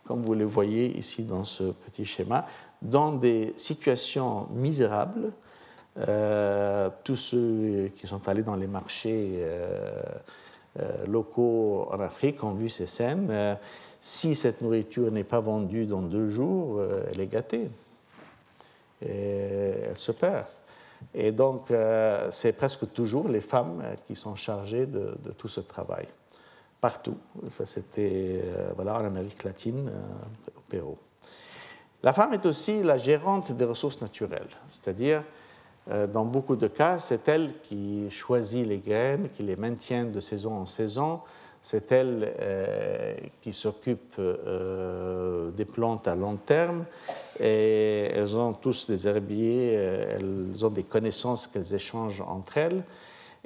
[0.08, 2.48] comme vous le voyez ici dans ce petit schéma,
[2.82, 5.32] dans des situations misérables
[5.98, 10.02] euh, tous ceux qui sont allés dans les marchés euh,
[11.06, 13.58] locaux en Afrique ont vu ces scènes.
[14.02, 16.82] Si cette nourriture n'est pas vendue dans deux jours,
[17.12, 17.70] elle est gâtée.
[19.00, 20.48] Elle se perd.
[21.14, 21.72] Et donc,
[22.32, 26.08] c'est presque toujours les femmes qui sont chargées de, tout ce travail.
[26.82, 27.18] Partout.
[27.50, 28.44] Ça, c'était
[28.76, 29.92] voilà, en Amérique latine,
[30.58, 30.98] au Pérou.
[32.02, 35.24] La femme est aussi la gérante des ressources naturelles, c'est-à-dire
[35.90, 40.20] euh, dans beaucoup de cas, c'est elle qui choisit les graines, qui les maintient de
[40.20, 41.22] saison en saison.
[41.62, 46.86] C'est elle euh, qui s'occupe euh, des plantes à long terme.
[47.40, 52.84] Et elles ont tous des herbiers, elles ont des connaissances qu'elles échangent entre elles.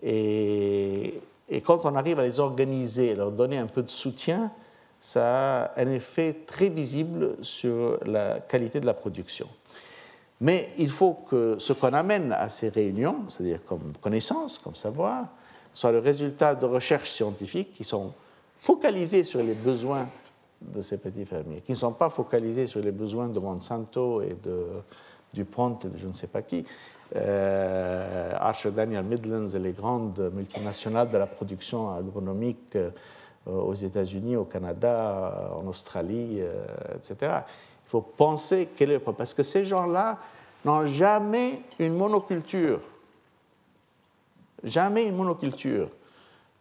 [0.01, 4.51] Et, et, quand on arrive à les organiser, leur donner un peu de soutien,
[4.99, 9.47] ça a un effet très visible sur la qualité de la production.
[10.41, 15.27] Mais il faut que ce qu'on amène à ces réunions, c'est-à-dire comme connaissance, comme savoir,
[15.75, 18.13] soit le résultat de recherches scientifiques qui sont
[18.57, 20.07] focalisées sur les besoins
[20.61, 24.37] de ces petits fermiers, qui ne sont pas focalisés sur les besoins de Monsanto et
[24.41, 24.67] de
[25.33, 26.65] DuPont et de je ne sais pas qui.
[27.17, 32.89] Euh, Archer Daniel Midlands et les grandes multinationales de la production agronomique euh,
[33.45, 36.65] aux États-Unis, au Canada, en Australie, euh,
[36.95, 37.17] etc.
[37.85, 39.13] Il faut penser quel est le.
[39.13, 40.17] Parce que ces gens-là
[40.63, 42.79] n'ont jamais une monoculture.
[44.65, 45.89] Jamais une monoculture.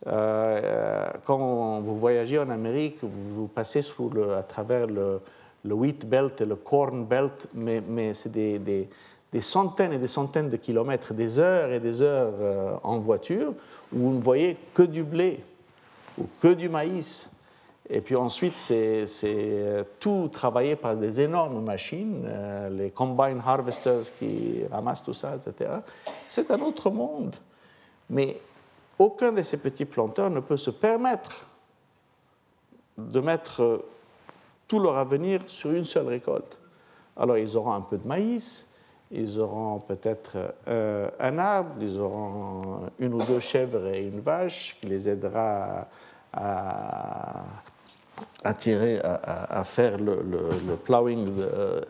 [0.07, 5.21] Euh, euh, quand vous voyagez en Amérique, vous passez sous le, à travers le,
[5.65, 10.57] wheat belt et le corn belt, mais, c'est des, des, centaines et des centaines de
[10.57, 13.55] kilomètres, des heures et des heures euh, en voiture,
[13.91, 15.41] où vous ne voyez que du blé
[16.19, 17.31] ou que du maïs.
[17.89, 19.07] Et puis ensuite, c'est
[19.99, 22.27] tout travaillé par des énormes machines,
[22.71, 25.71] les combine harvesters qui ramassent tout ça, etc.
[26.27, 27.37] C'est un autre monde.
[28.11, 28.41] Mais
[28.99, 31.47] aucun de ces petits planteurs ne peut se permettre
[32.97, 33.79] de mettre euh,
[34.69, 36.59] tout leur avenir sur une seule récolte.
[37.17, 38.69] Alors ils auront un peu de maïs,
[39.11, 44.87] ils auront peut-être un arbre, ils auront une ou deux chèvres et une vache qui
[44.87, 45.87] les aidera
[46.33, 47.45] à
[48.45, 51.29] attirés à, faire le, le, plowing,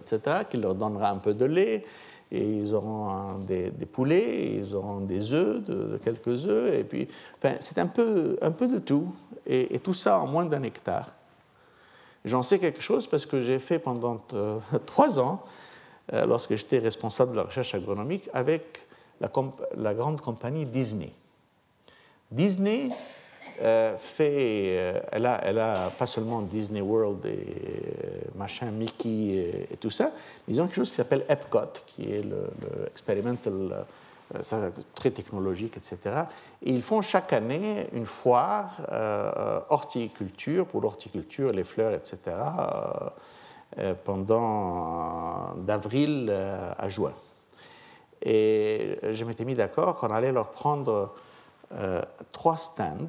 [0.00, 1.84] etc., qui leur donnera un peu de lait.
[2.32, 5.62] Et ils auront des, poulets, ils auront des œufs,
[6.02, 6.74] quelques œufs.
[6.74, 9.14] Et puis, enfin, c'est un peu, un peu de tout.
[9.46, 11.12] Et, tout ça en moins d'un hectare.
[12.24, 15.44] J'en sais quelque chose parce que j'ai fait pendant euh, trois ans,
[16.12, 18.86] euh, lorsque j'étais responsable de la recherche agronomique, avec
[19.20, 21.12] la grande compagnie Disney.
[22.30, 22.90] Disney
[23.62, 29.68] euh, fait, euh, elle, a, elle a pas seulement Disney World et euh, machin, Mickey
[29.70, 30.10] et, tout ça,
[30.46, 32.50] mais ils ont quelque chose qui s'appelle Epcot, qui est le,
[32.88, 33.86] experimental,
[34.40, 35.98] ça, très technologique, etc.
[36.62, 38.80] Et ils font chaque année une foire
[39.68, 42.18] horticulture, pour l'horticulture, les fleurs, etc.,
[44.04, 46.32] pendant d'avril
[46.76, 47.12] à juin.
[48.22, 51.14] Et je m'étais mis d'accord qu'on allait leur prendre
[52.32, 53.06] trois stands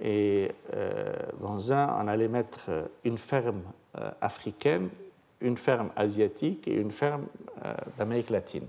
[0.00, 2.70] et euh, dans un, on allait mettre
[3.04, 3.62] une ferme
[3.98, 4.88] euh, africaine,
[5.40, 7.26] une ferme asiatique et une ferme
[7.64, 8.66] euh, d'Amérique latine.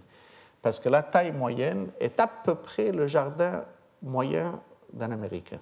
[0.61, 3.63] Parce que la taille moyenne est à peu près le jardin
[4.01, 4.59] moyen
[4.93, 5.59] d'un Américain.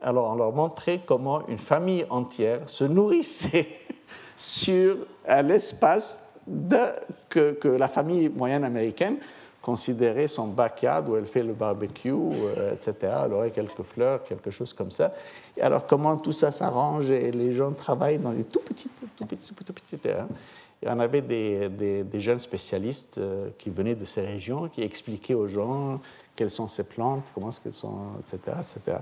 [0.00, 3.68] Alors on leur montrait comment une famille entière se nourrissait
[4.36, 4.96] sur
[5.42, 6.24] l'espace
[7.28, 9.18] que, que, la famille moyenne américaine
[9.62, 12.94] considérer son backyard où elle fait le barbecue, euh, etc.
[13.26, 15.12] Elle aurait quelques fleurs, quelque chose comme ça.
[15.56, 19.26] Et alors, comment tout ça s'arrange et les gens travaillent dans des tout petits, tout
[19.26, 20.28] petits, tout petits terrains.
[20.82, 21.68] Et on avait des,
[22.04, 26.00] des, jeunes spécialistes euh, qui venaient de ces régions, qui expliquaient aux gens
[26.36, 28.38] quelles sont ces plantes, comment est-ce qu'elles sont, etc.
[28.60, 28.98] etc.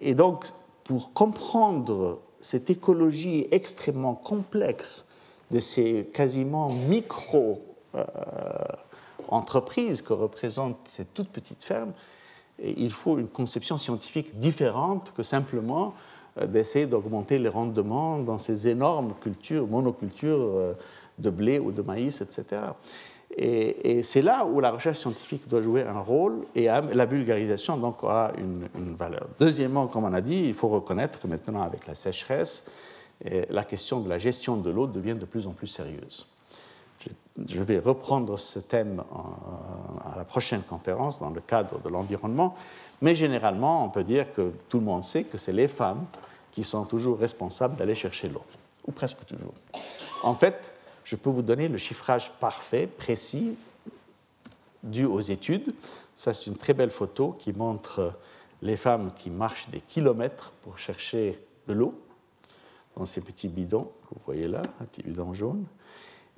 [0.00, 0.46] Et, donc,
[0.84, 5.08] pour comprendre cette écologie extrêmement complexe
[5.50, 7.60] de ces quasiment micro
[9.28, 11.92] entreprise que représente cette toute petite ferme,
[12.62, 15.94] il faut une conception scientifique différente que simplement
[16.46, 20.74] d'essayer d'augmenter les rendements dans ces énormes cultures, monocultures
[21.18, 22.62] de blé ou de maïs, etc.
[23.36, 28.02] Et, c'est là où la recherche scientifique doit jouer un rôle et la vulgarisation donc
[28.02, 29.28] aura une, valeur.
[29.38, 32.70] Deuxièmement, comme on a dit, il faut reconnaître que maintenant avec la sécheresse,
[33.50, 36.26] la question de la gestion de l'eau devient de plus en plus sérieuse.
[37.46, 39.02] Je vais reprendre ce thème
[40.04, 42.56] à la prochaine conférence dans le cadre de l'environnement,
[43.00, 46.04] mais généralement, on peut dire que tout le monde sait que c'est les femmes
[46.50, 48.42] qui sont toujours responsables d'aller chercher l'eau,
[48.86, 49.54] ou presque toujours.
[50.24, 50.72] En fait,
[51.04, 53.56] je peux vous donner le chiffrage parfait, précis,
[54.82, 55.74] dû aux études.
[56.14, 58.12] Ça, c'est une très belle photo qui montre
[58.62, 61.94] les femmes qui marchent des kilomètres pour chercher de l'eau
[62.96, 65.64] dans ces petits bidons que vous voyez là, un petit bidon jaune.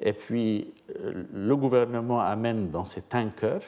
[0.01, 3.63] Et puis, euh, le gouvernement amène dans ces tankers,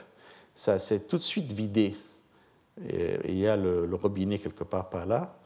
[0.55, 1.95] ça s'est tout de suite vidé.
[3.28, 5.37] Il y a le, robinet quelque part par là.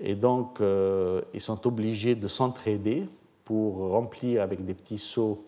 [0.00, 3.04] Et donc, euh, ils sont obligés de s'entraider
[3.44, 5.44] pour remplir avec des petits seaux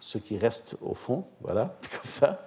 [0.00, 2.40] ce qui reste au fond, voilà, comme ça,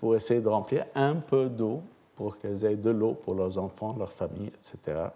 [0.00, 1.82] pour essayer de remplir un peu d'eau
[2.16, 5.08] pour qu'elles aient de l'eau pour leurs enfants, leurs familles, etc.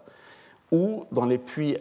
[0.71, 1.77] Ou dans les puits,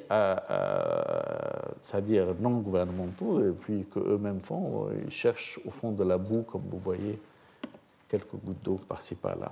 [1.82, 6.62] c'est-à-dire non gouvernementaux, les puits qu'eux-mêmes font, ils cherchent au fond de la boue, comme
[6.70, 7.20] vous voyez,
[8.08, 9.50] quelques gouttes d'eau par-ci par-là.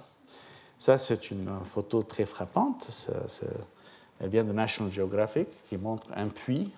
[0.78, 3.09] Ça, c'est une photo très frappante.
[4.20, 6.72] elle vient de National Geographic, qui montre un puits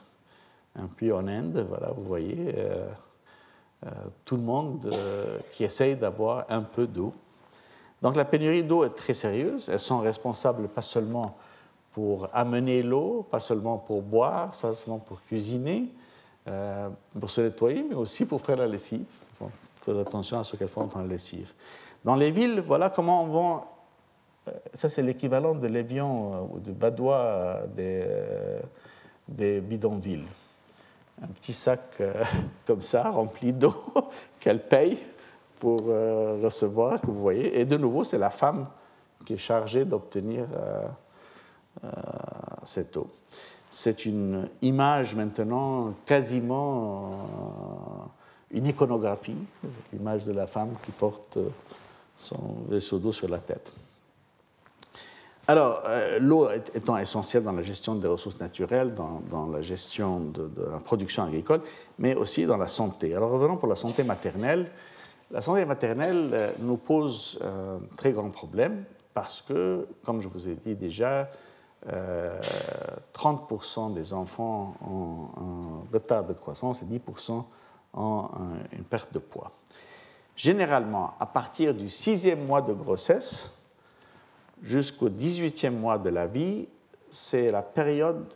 [0.79, 2.87] un puits en Inde, voilà, vous voyez, euh,
[3.85, 3.91] euh,
[4.25, 7.13] tout le monde euh, qui essaye d'avoir un peu d'eau.
[8.03, 9.69] Donc la pénurie d'eau est très sérieuse.
[9.73, 11.37] Elles sont responsables pas seulement
[11.97, 15.87] pour amener l'eau, pas seulement pour boire, pas seulement pour cuisiner,
[17.19, 19.01] pour se nettoyer, mais aussi pour faire la lessive.
[19.01, 21.55] Il faut faire attention à ce qu'elles font dans la lessive.
[22.05, 23.73] Dans les villes, voilà comment on vend.
[24.75, 30.27] Ça, c'est l'équivalent de l'évian ou de badois des, bidonvilles
[31.23, 32.13] un petit sac euh,
[32.67, 33.75] comme ça, rempli d'eau,
[34.41, 34.99] qu'elle paye
[35.59, 37.59] pour euh, recevoir, que vous voyez.
[37.59, 38.67] Et de nouveau, c'est la femme
[39.25, 40.83] qui est chargée d'obtenir euh,
[42.65, 43.09] cette eau.
[43.71, 48.11] C'est une image maintenant quasiment
[48.51, 49.37] une iconographie,
[49.93, 51.39] l'image de la femme qui porte
[52.17, 53.73] son vaisseau d'eau sur la tête.
[55.49, 60.51] Alors, euh, l'eau étant essentielle dans la gestion des ressources naturelles, dans, la gestion de,
[60.73, 61.61] la production agricole,
[62.01, 63.15] mais aussi dans la santé.
[63.15, 64.69] Alors, revenons pour la santé maternelle.
[65.31, 70.49] La santé maternelle euh, nous pose un très grand problème parce que, comme je vous
[70.49, 71.31] ai dit déjà,
[71.89, 77.45] 30% euh, des enfants ont un retard de croissance et 10%
[77.95, 78.29] ont
[78.73, 79.51] une perte de poids.
[80.37, 83.51] Généralement, à partir du sixième mois de grossesse,
[84.63, 86.69] jusqu'au 18e mois de la vie,
[87.11, 88.35] c'est la période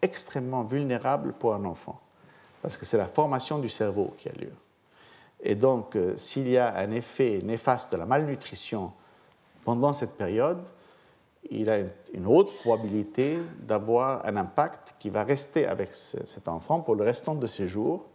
[0.00, 2.00] extrêmement vulnérable pour un enfant,
[2.60, 4.52] parce que c'est la formation du cerveau qui a lieu.
[5.42, 8.92] Et donc, euh, s'il y a un effet néfaste de la malnutrition
[9.64, 10.62] pendant cette période,
[11.50, 11.78] il a
[12.12, 17.34] une haute probabilité d'avoir un impact qui va rester avec cet enfant pour le restant
[17.34, 18.06] de ses jours,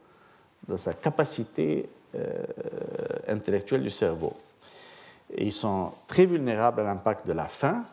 [0.68, 2.46] de sa capacité euh,
[3.28, 4.34] intellectuelle du cerveau
[5.36, 7.84] ils sont très vulnérables à l'impact de la faim,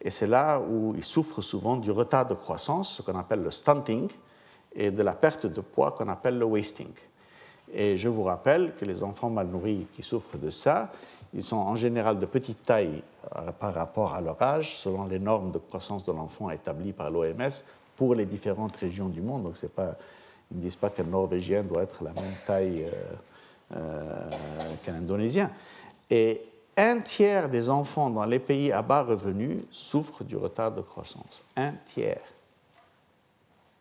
[0.00, 3.50] et c'est là où ils souffrent souvent du retard de croissance, ce qu'on appelle le
[3.50, 4.08] stunting,
[4.74, 6.92] et de la perte de poids qu'on appelle le wasting.
[7.72, 10.90] Et je vous rappelle que les enfants mal nourris qui souffrent de ça,
[11.34, 13.02] ils sont en général de petite taille
[13.36, 17.10] euh, par rapport à leur âge, selon les normes de croissance de l'enfant établies par
[17.10, 17.48] l'OMS
[17.96, 19.44] pour les différentes régions du monde.
[19.44, 24.30] Donc, ils ne disent pas qu'un Norvégien doit être la même taille euh, euh,
[24.84, 25.50] qu'un Indonésien.
[26.08, 26.42] Et
[26.76, 31.42] un tiers des enfants dans les pays à bas revenus souffrent du retard de croissance.
[31.56, 32.22] Un tiers.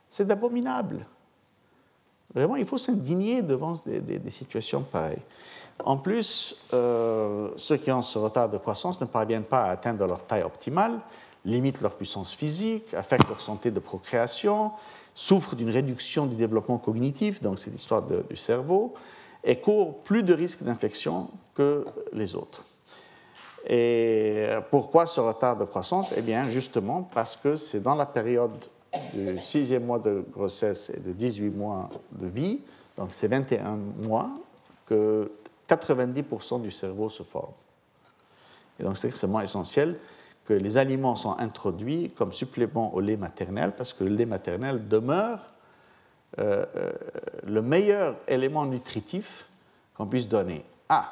[0.09, 1.05] C'est abominable.
[2.33, 5.21] Vraiment, il faut s'indigner devant des, situations pareilles.
[5.83, 10.05] En plus, euh, ceux qui ont ce retard de croissance ne parviennent pas à atteindre
[10.07, 10.99] leur taille optimale,
[11.45, 14.71] limitent leur puissance physique, affectent leur santé de procréation,
[15.15, 18.93] souffrent d'une réduction du développement cognitif, donc c'est l'histoire du cerveau,
[19.43, 22.65] et courent plus de risques d'infection que les autres.
[23.69, 26.13] Et pourquoi ce retard de croissance?
[26.15, 28.57] Eh bien, justement parce que c'est dans la période
[29.13, 32.59] du sixième mois de grossesse et de 18 mois de vie,
[32.95, 34.29] donc c'est 21 mois,
[34.85, 35.29] que
[35.69, 37.53] 90% du cerveau se forme.
[38.79, 39.97] Et donc c'est extrêmement essentiel
[40.45, 44.87] que les aliments soient introduits comme supplément au lait maternel, parce que le lait maternel
[44.87, 45.39] demeure
[46.39, 46.91] euh, euh,
[47.45, 49.49] le meilleur élément nutritif
[49.95, 50.63] qu'on puisse donner.
[50.87, 51.11] Ah,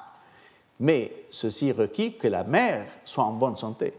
[0.79, 3.93] mais ceci requiert que la mère soit en bonne santé.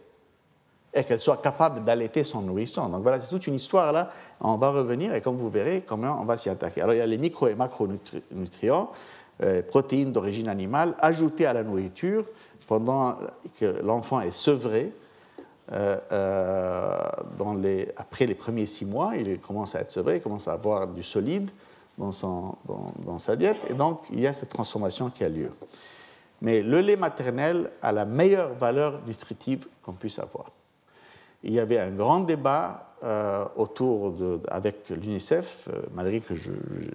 [0.95, 2.89] et qu'elle soit capable d'allaiter son nourrisson.
[2.89, 4.11] Donc voilà, c'est toute une histoire là.
[4.41, 6.81] On va revenir et comme vous verrez, comment on va s'y attaquer.
[6.81, 8.93] Alors il y a les micro et macronutriments,
[9.69, 12.25] protéines d'origine animale, ajoutées à la nourriture
[12.67, 13.17] pendant
[13.59, 14.93] que l'enfant est sevré.
[15.73, 20.53] Euh, euh, après les premiers six mois, il commence à être sevré, il commence à
[20.53, 21.51] avoir du solide
[21.99, 22.13] dans
[23.19, 25.51] sa diète, et donc il y a cette transformation qui a lieu.
[26.43, 30.51] Mais le lait maternel a la meilleure valeur nutritive qu'on puisse avoir.
[31.47, 36.35] Il y avait un grand débat euh, autour de, avec l'UNICEF, euh, malgré que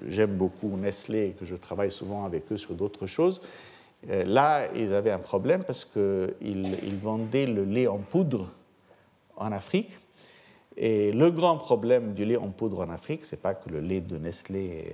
[0.08, 3.41] j'aime beaucoup Nestlé et que je travaille souvent avec eux sur d'autres choses.
[4.10, 8.49] Euh, là, ils avaient un problème parce qu'ils ils vendaient le lait en poudre
[9.38, 9.91] en Afrique.
[10.76, 14.02] Et le grand problème du lait en poudre en Afrique, c'est pas que le lait
[14.02, 14.93] de Nestlé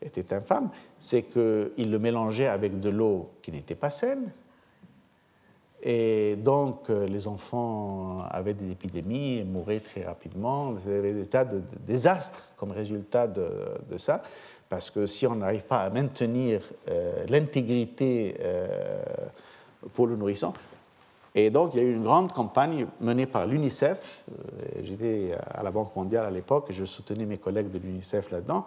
[0.00, 4.30] était infâme, c'est qu'il le mélangeait avec de l'eau qui n'était pas saine.
[5.88, 10.74] Et donc, euh, les enfants avaient des épidémies et mouraient très rapidement.
[10.84, 13.46] Il y avait des tas de, désastres comme résultat de,
[13.96, 14.20] ça.
[14.68, 18.66] Parce que si on n'arrive pas à maintenir euh, l'intégrité euh,
[19.94, 20.52] pour le nourrisson,
[21.36, 24.24] et donc, il y a eu une grande campagne menée par l'UNICEF.
[24.82, 28.64] J'étais à la Banque mondiale à l'époque et je soutenais mes collègues de l'UNICEF là-dedans.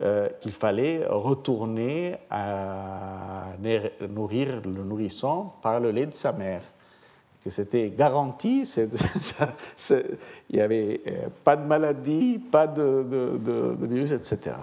[0.00, 3.46] Euh, qu'il fallait retourner à
[4.08, 6.62] nourrir le nourrisson par le lait de sa mère.
[7.42, 8.62] Que c'était garanti,
[9.90, 10.04] il
[10.52, 13.04] n'y avait euh, pas de maladie, pas de,
[13.80, 14.54] virus, etc.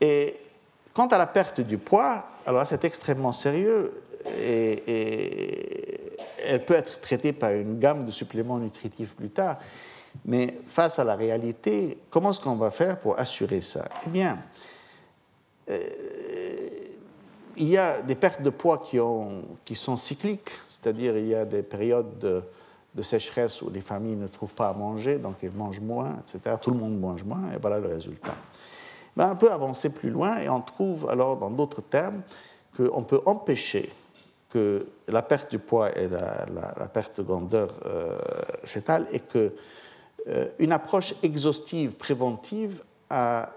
[0.00, 0.36] Et
[0.92, 4.04] quant à la perte du poids, alors c'est extrêmement sérieux
[4.40, 9.58] et, et, elle peut être traitée par une gamme de suppléments nutritifs plus tard.
[10.24, 13.88] Mais face à la réalité, comment est-ce qu'on va faire pour assurer ça?
[14.06, 14.38] Eh bien,
[15.70, 15.78] euh,
[17.56, 21.34] il y a des pertes de poids qui, ont, qui sont cycliques, c'est-à-dire il y
[21.34, 22.42] a des périodes de,
[23.02, 26.56] sécheresse où les familles ne trouvent pas à manger, donc elles mangent moins, etc.
[26.60, 28.36] Tout le monde mange moins, et voilà le résultat.
[29.16, 32.22] Ben, on peut avancer plus loin et on trouve alors, dans d'autres termes,
[32.76, 33.92] qu'on peut empêcher
[34.50, 38.16] que la perte du poids et la, perte de grandeur euh,
[38.64, 39.52] fétale et que
[40.58, 43.50] une approche exhaustive, préventive, a,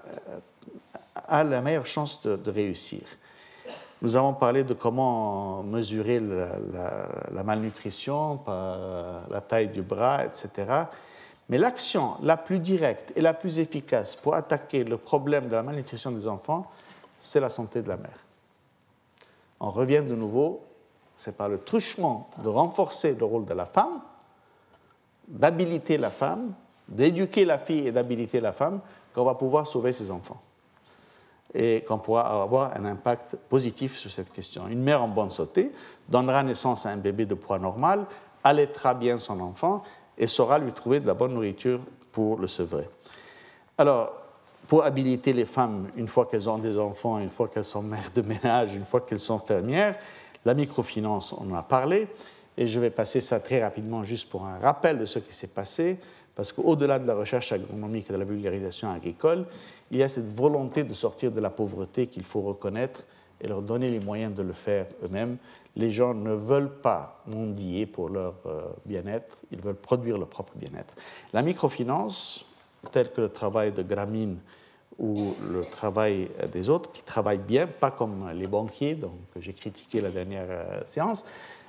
[1.29, 3.01] la meilleure chance de, réussir.
[4.01, 8.77] Nous avons parlé de comment mesurer la, malnutrition par
[9.29, 10.83] la taille du bras, etc.
[11.49, 15.63] Mais l'action la plus directe et la plus efficace pour attaquer le problème de la
[15.63, 16.69] malnutrition des enfants,
[17.19, 18.25] c'est la santé de la mère.
[19.59, 20.63] On revient de nouveau,
[21.15, 24.01] c'est par le truchement de renforcer le rôle de la femme
[25.27, 26.53] d'habiliter la femme,
[26.87, 28.79] d'éduquer la fille et d'habiliter la femme,
[29.13, 30.41] qu'on va pouvoir sauver ses enfants.
[31.53, 34.67] Et qu'on pourra avoir un impact positif sur cette question.
[34.67, 35.71] Une mère en bonne santé
[36.07, 38.05] donnera naissance à un bébé de poids normal,
[38.43, 39.83] allaitera bien son enfant
[40.17, 41.79] et saura lui trouver de la bonne nourriture
[42.11, 42.89] pour le sevrer.
[43.77, 44.11] Alors,
[44.67, 48.11] pour habiliter les femmes, une fois qu'elles ont des enfants, une fois qu'elles sont mères
[48.13, 49.95] de ménage, une fois qu'elles sont fermières,
[50.43, 52.07] la microfinance, on en a parlé,
[52.57, 55.47] et je vais passer ça très rapidement juste pour un rappel de ce qui s'est
[55.47, 55.97] passé,
[56.35, 59.45] parce qu'au-delà de la recherche agronomique et de la vulgarisation agricole,
[59.91, 63.03] il y a cette volonté de sortir de la pauvreté qu'il faut reconnaître
[63.41, 65.37] et leur donner les moyens de le faire eux-mêmes.
[65.75, 70.53] Les gens ne veulent pas mendier pour leur euh, bien-être, ils veulent produire leur propre
[70.55, 70.93] bien-être.
[71.33, 72.45] La microfinance,
[72.91, 74.39] telle que le travail de Gramine
[74.97, 80.01] ou le travail des autres, qui travaillent bien, pas comme les banquiers, donc, j'ai critiqué
[80.01, 81.25] la dernière euh, séance,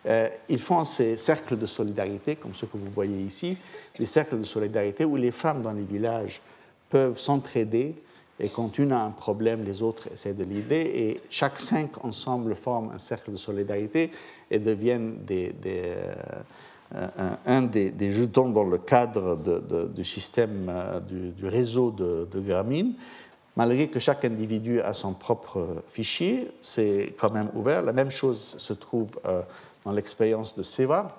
[0.07, 3.57] euh, ils font ces cercles de solidarité, comme ceux que vous voyez ici,
[3.99, 6.41] des cercles de solidarité où les femmes dans les villages
[6.89, 7.95] peuvent s'entraider
[8.41, 12.55] et quand une a un problème, les autres essaient de l'aider et chaque cinq ensemble
[12.55, 14.13] forment un cercle de solidarité
[14.51, 15.19] et deviennent
[15.67, 16.05] euh,
[17.47, 19.37] un, des, jetons dans le cadre
[19.89, 22.95] du système euh, du, réseau de, de Gramine
[23.57, 27.83] malgré que chaque individu a son propre fichier, c'est quand même ouvert.
[27.83, 29.09] La même chose se trouve
[29.89, 31.17] dans l'expérience de Seva,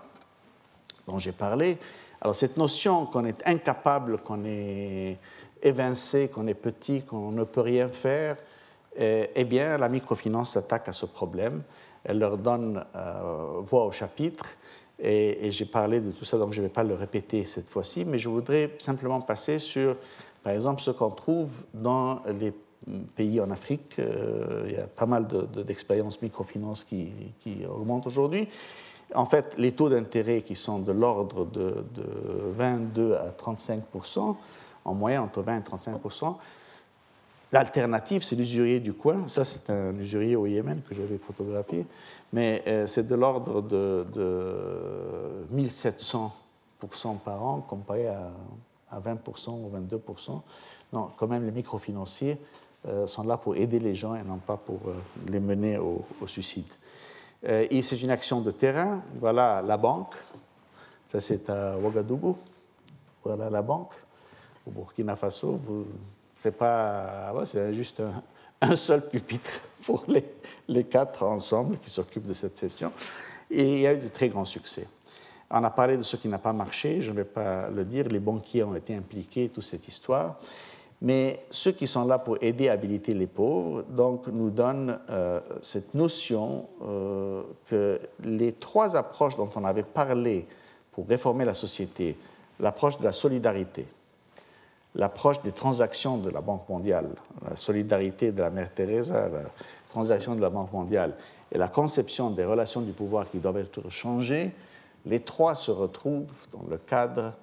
[1.08, 1.80] dont j'ai parlé.
[2.22, 5.18] Alors cette notion qu'on est incapable, qu'on est
[5.64, 8.38] évincé, qu'on est petit, qu'on ne peut rien faire,
[8.96, 11.64] eh, eh bien la microfinance s'attaque à ce problème.
[12.04, 14.46] Elle leur donne euh, voix au chapitre.
[15.00, 17.70] Et, et j'ai parlé de tout ça, donc je ne vais pas le répéter cette
[17.70, 19.96] fois-ci, mais je voudrais simplement passer sur,
[20.44, 22.54] par exemple, ce qu'on trouve dans les
[23.16, 23.96] pays en Afrique.
[24.00, 25.28] Euh, il y a pas mal
[25.66, 27.12] d'expériences microfinance qui,
[27.70, 28.48] augmentent aujourd'hui.
[29.16, 31.84] En fait, les taux d'intérêt qui sont de l'ordre de,
[32.54, 34.36] 22 à 35%
[34.86, 36.36] en moyenne entre 20 et 35%
[37.52, 39.28] L'alternative, c'est l'usurier du coin.
[39.28, 41.88] Ça, c'est un usurier au Yémen que j'avais photographié.
[42.32, 46.30] Mais euh, c'est de l'ordre de, de 1700%
[47.26, 48.32] par an comparé à,
[49.00, 50.42] 20% ou 22%.
[50.94, 52.38] Non, quand même, les microfinanciers
[53.08, 54.94] sont là pour aider les gens et non pas pour euh,
[55.28, 56.70] les mener au, suicide.
[57.48, 59.02] Euh, et c'est une action de terrain.
[59.20, 60.16] Voilà la banque.
[61.08, 62.38] Ça, c'est à Ouagadougou.
[63.24, 63.94] Voilà la banque.
[64.66, 65.60] Au Burkina Faso,
[66.38, 68.04] c'est pas, c'est juste
[68.62, 70.26] un, seul pupitre pour les,
[70.68, 72.92] les quatre ensemble qui s'occupent de cette session.
[73.52, 74.88] Et il y a eu de très grands succès.
[75.52, 78.08] On a parlé de ce qui n'a pas marché, je ne vais pas le dire,
[78.08, 80.38] les banquiers ont été impliqués, toute cette histoire.
[81.02, 85.40] Mais ceux qui sont là pour aider à habiliter les pauvres, donc, nous donnent euh,
[85.62, 90.46] cette notion euh, que les trois approches dont on avait parlé
[90.92, 92.18] pour réformer la société,
[92.60, 93.86] l'approche de la solidarité,
[94.96, 97.08] l'approche des transactions de la Banque mondiale,
[97.50, 99.44] la solidarité de la Mère Teresa, la
[99.90, 101.14] transaction de la Banque mondiale,
[101.50, 104.52] et la conception des relations du pouvoir qui doivent être changées,
[105.06, 107.34] les trois se retrouvent dans le cadre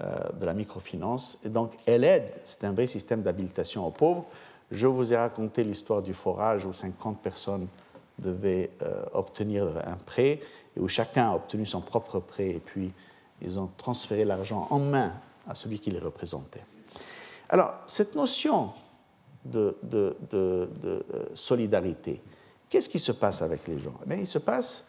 [0.00, 1.38] de la microfinance.
[1.44, 4.24] Et donc, elle aide, c'est un vrai système d'habilitation aux pauvres.
[4.70, 7.68] Je vous ai raconté l'histoire du forage où 50 personnes
[8.18, 10.40] devaient euh, obtenir un prêt
[10.76, 12.92] et où chacun a obtenu son propre prêt et puis
[13.42, 15.12] ils ont transféré l'argent en main
[15.46, 16.64] à celui qui les représentait.
[17.48, 18.70] Alors, cette notion
[19.44, 22.22] de, de, de, de euh, solidarité,
[22.70, 23.94] qu'est-ce qui se passe avec les gens?
[24.10, 24.88] Eh Il se passe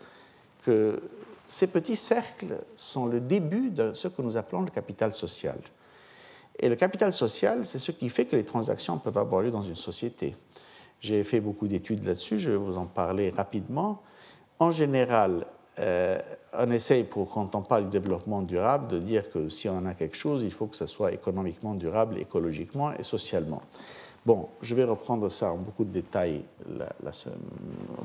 [0.63, 1.01] que
[1.47, 5.57] ces petits cercles sont le début de ce que nous appelons le capital social.
[6.59, 9.63] Et le capital social, c'est ce qui fait que les transactions peuvent avoir lieu dans
[9.63, 10.35] une société.
[10.99, 14.01] J'ai fait beaucoup d'études là-dessus, je vais vous en parler rapidement.
[14.59, 15.45] En général,
[15.79, 16.19] euh,
[16.53, 19.93] on essaye, pour, quand on parle du développement durable, de dire que si on a
[19.95, 23.63] quelque chose, il faut que ce soit économiquement durable, écologiquement et socialement.
[24.25, 26.45] Bon, je vais reprendre ça en beaucoup de détails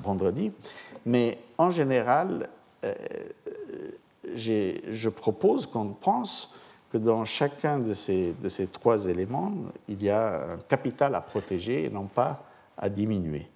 [0.03, 0.51] vendredi,
[1.07, 2.49] mais en général,
[4.35, 6.55] je propose qu'on pense
[6.93, 9.53] que dans chacun de ces, de trois éléments,
[9.89, 12.43] il y a un capital à protéger et non pas
[12.77, 13.49] à diminuer.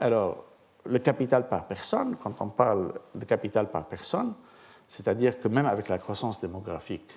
[0.00, 0.44] Alors,
[0.84, 4.34] le capital par personne, quand on parle de capital par personne,
[4.88, 7.10] c'est-à-dire que même avec la croissance démographique,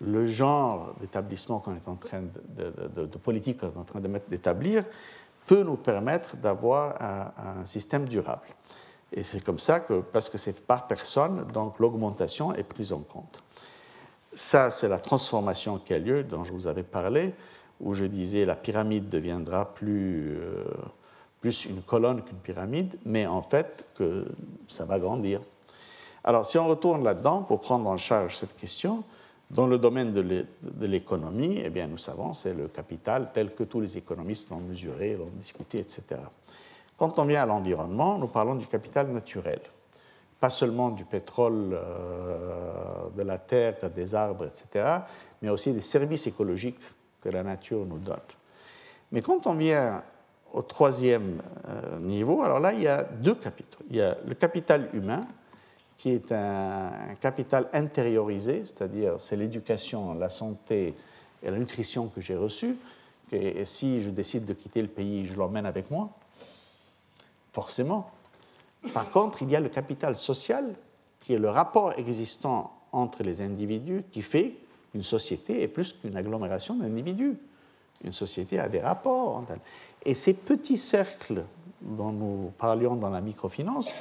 [0.00, 4.84] le genre d'établissement qu'on est en train de, de, politique qu'on est en train d'établir
[5.46, 8.46] peut nous permettre d'avoir un, système durable.
[9.12, 13.00] Et c'est comme ça que, parce que c'est par personne, donc l'augmentation est prise en
[13.00, 13.42] compte.
[14.34, 17.32] Ça, c'est la transformation qui a lieu, dont je vous avais parlé,
[17.80, 20.64] où je disais la pyramide deviendra plus, euh,
[21.40, 24.26] plus une colonne qu'une pyramide, mais en fait que
[24.68, 25.40] ça va grandir.
[26.24, 29.04] Alors, si on retourne là-dedans pour prendre en charge cette question,
[29.50, 33.80] dans le domaine de l'économie, eh bien, nous savons, c'est le capital tel que tous
[33.80, 36.20] les économistes l'ont mesuré, l'ont discuté, etc.
[36.98, 39.60] Quand on vient à l'environnement, nous parlons du capital naturel,
[40.40, 44.84] pas seulement du pétrole, euh, de la terre, des arbres, etc.,
[45.40, 46.80] mais aussi des services écologiques
[47.22, 48.16] que la nature nous donne.
[49.12, 50.02] Mais quand on vient
[50.52, 53.84] au troisième euh, niveau, alors là, il y a deux capitaux.
[53.90, 55.24] Il y a le capital humain,
[55.96, 60.94] qui est un capital intériorisé, c'est-à-dire c'est l'éducation, la santé
[61.44, 62.76] et la nutrition que j'ai reçue.
[63.30, 66.10] Et si je décide de quitter le pays, je l'emmène avec moi
[67.58, 68.08] forcément.
[68.94, 70.76] Par contre, il y a le capital social,
[71.18, 74.54] qui est le rapport existant entre les individus, qui fait
[74.92, 77.36] qu'une société est plus qu'une agglomération d'individus.
[78.04, 79.44] Une société a des rapports.
[80.04, 81.42] Et ces petits cercles
[81.80, 83.92] dont nous parlions dans la microfinance,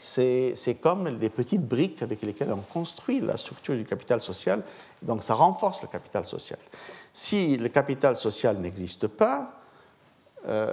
[0.00, 4.64] c'est comme des petites briques avec lesquelles on construit la structure du capital social.
[5.02, 6.58] Donc ça renforce le capital social.
[7.12, 9.60] Si le capital social n'existe pas,
[10.46, 10.72] euh,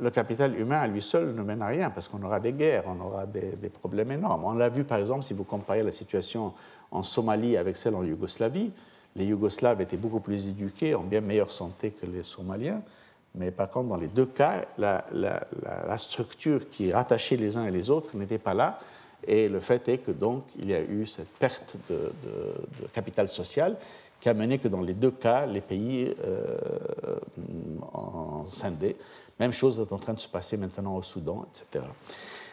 [0.00, 2.84] le capital humain à lui seul ne mène à rien parce qu'on aura des guerres,
[2.86, 4.44] on aura des, problèmes énormes.
[4.44, 6.54] On l'a vu par exemple si vous comparez la situation
[6.90, 8.70] en Somalie avec celle en Yougoslavie.
[9.14, 12.80] Les Yougoslaves étaient beaucoup plus éduqués, en bien meilleure santé que les Somaliens,
[13.34, 15.04] mais par contre dans les deux cas, la,
[15.98, 18.80] structure qui rattachait les uns et les autres n'était pas là.
[19.26, 22.12] Et le fait est que donc il y a eu cette perte de,
[22.80, 23.76] de capital social
[24.22, 26.56] qui a mené que dans les deux cas, les pays euh,
[27.92, 28.96] en scindé.
[29.40, 31.84] Même chose est en train de se passer maintenant au Soudan, etc.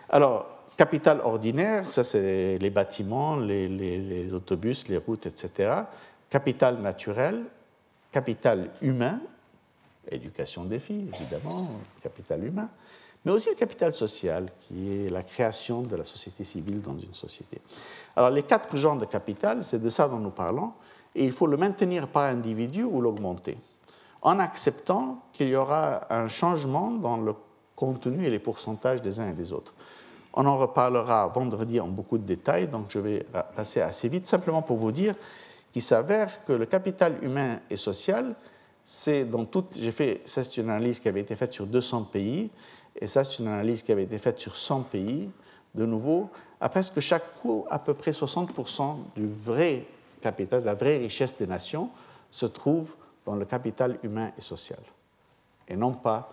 [0.09, 5.83] Alors, capital ordinaire, ça c'est les bâtiments, les, autobus, les routes, etc.
[6.31, 7.43] Capital naturel,
[8.11, 9.19] capital humain,
[10.09, 11.69] éducation des filles, évidemment,
[12.01, 12.71] capital humain,
[13.23, 17.13] mais aussi le capital social, qui est la création de la société civile dans une
[17.13, 17.61] société.
[18.15, 20.73] Alors, les quatre genres de capital, c'est de ça dont nous parlons
[21.15, 23.57] et il faut le maintenir par individu ou l'augmenter,
[24.21, 27.33] en acceptant qu'il y aura un changement dans le
[27.75, 29.73] contenu et les pourcentages des uns et des autres.
[30.33, 34.61] On en reparlera vendredi en beaucoup de détails, donc je vais passer assez vite, simplement
[34.61, 35.15] pour vous dire
[35.71, 38.35] qu'il s'avère que le capital humain et social,
[38.83, 39.77] c'est dans toute.
[39.79, 40.21] J'ai fait.
[40.25, 42.49] Ça, c'est une analyse qui avait été faite sur 200 pays,
[42.99, 45.29] et ça, c'est une analyse qui avait été faite sur 100 pays.
[45.75, 46.29] De nouveau,
[46.59, 49.85] à presque chaque coup, à peu près 60% du vrai
[50.21, 51.89] capital, la vraie richesse des nations,
[52.31, 52.95] se trouve
[53.25, 54.79] dans le capital humain et social,
[55.67, 56.31] et non pas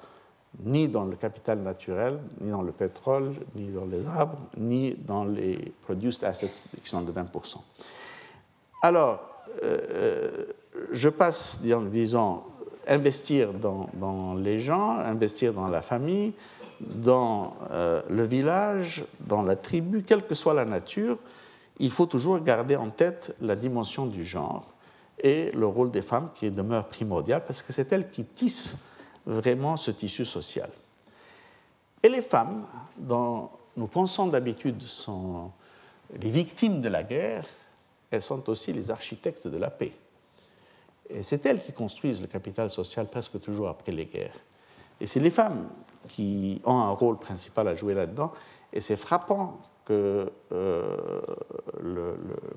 [0.60, 5.24] ni dans le capital naturel, ni dans le pétrole, ni dans les arbres, ni dans
[5.24, 7.56] les produced assets qui sont de 20%.
[8.82, 9.20] Alors,
[9.62, 10.46] euh,
[10.92, 11.60] je passe,
[11.90, 12.42] disons,
[12.86, 16.32] investir dans, les gens, investir dans la famille,
[16.80, 21.18] dans euh, le village, dans la tribu, quelle que soit la nature,
[21.78, 24.74] il faut toujours garder en tête la dimension du genre
[25.18, 28.76] et le rôle des femmes qui demeure primordial parce que c'est elles qui tissent
[29.24, 30.70] vraiment ce tissu social.
[32.02, 32.64] Et les femmes,
[32.96, 35.50] dont nous pensons d'habitude sont
[36.20, 37.44] les victimes de la guerre,
[38.10, 39.92] elles sont aussi les architectes de la paix.
[41.10, 44.36] Et c'est elles qui construisent le capital social presque toujours après les guerres.
[45.00, 45.68] Et c'est les femmes
[46.08, 48.32] qui ont un rôle principal à jouer là-dedans.
[48.72, 50.95] Et c'est frappant que euh,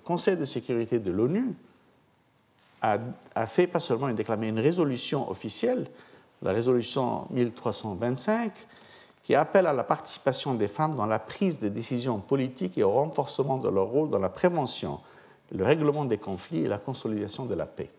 [0.09, 1.53] Conseil de sécurité de l'ONU
[2.81, 2.97] a,
[3.45, 5.85] fait pas seulement déclamer une résolution officielle,
[6.41, 8.51] la résolution 1325,
[9.21, 12.89] qui appelle à la participation des femmes dans la prise de décisions politiques et au
[12.89, 14.99] renforcement de leur rôle dans la prévention,
[15.51, 17.91] le règlement des conflits et la consolidation de la paix.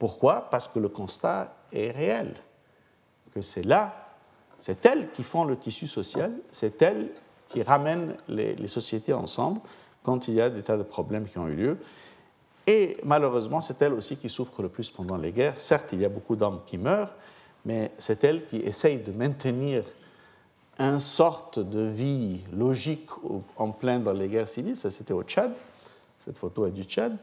[0.00, 0.48] Pourquoi?
[0.50, 2.34] Parce que le constat est réel,
[3.32, 4.08] que c'est là,
[4.58, 7.10] c'est elles qui font le tissu social, c'est elles
[7.46, 9.60] qui ramènent les, sociétés ensemble
[10.06, 11.78] quand il y a des tas de problèmes qui ont eu lieu.
[12.68, 15.58] Et malheureusement, c'est elles aussi qui souffrent le plus pendant les guerres.
[15.58, 17.12] Certes, il y a beaucoup d'hommes qui meurent,
[17.64, 19.82] mais c'est elles qui essayent de maintenir
[20.78, 23.08] une sorte de vie logique
[23.56, 24.76] en plein dans les guerres civiles.
[24.76, 25.52] Ça, c'était au Tchad.
[26.18, 27.16] Cette photo est du Tchad.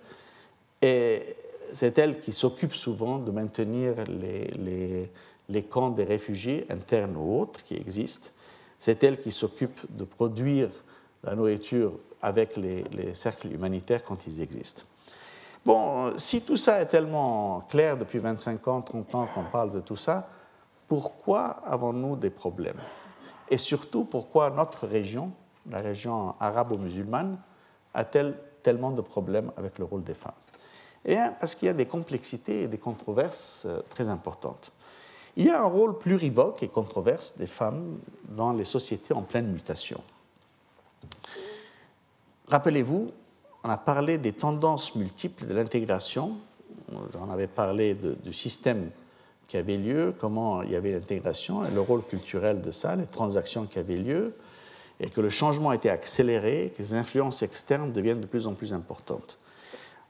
[0.82, 1.38] Et
[1.72, 5.10] c'est elle qui s'occupe souvent de maintenir les,
[5.48, 8.30] les, camps des réfugiés, internes ou autres, qui existent.
[8.78, 10.70] C'est elle qui s'occupe de produire
[11.24, 14.84] la nourriture avec les, les, cercles humanitaires quand ils existent.
[15.66, 19.82] Bon, si tout ça est tellement clair depuis 25 ans, 30 ans qu'on parle de
[19.82, 20.28] tout ça,
[20.88, 22.80] pourquoi avons-nous des problèmes?
[23.50, 25.32] Et surtout, pourquoi notre région,
[25.70, 27.38] la région arabo-musulmane,
[27.94, 30.34] a-t-elle tellement de problèmes avec le rôle des femmes?
[31.06, 34.72] Et parce qu'il y a des complexités et des controverses euh, très importantes.
[35.36, 38.00] Il y a un rôle plurivoque et controverse des femmes
[38.30, 40.02] dans les sociétés en pleine mutation.
[42.48, 43.12] Rappelez-vous,
[43.64, 46.38] on a parlé des tendances multiples de l'intégration.
[46.92, 48.90] On avait parlé du système
[49.48, 53.66] qui avait lieu, comment il y avait l'intégration le rôle culturel de ça, les transactions
[53.66, 54.36] qui avaient lieu,
[55.00, 58.74] et que le changement été accéléré, que les influences externes deviennent de plus en plus
[58.74, 59.38] importantes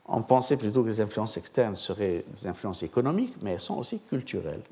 [0.05, 3.99] on pensait plutôt que les influences externes seraient des influences économiques, mais elles sont aussi
[4.01, 4.63] culturelles.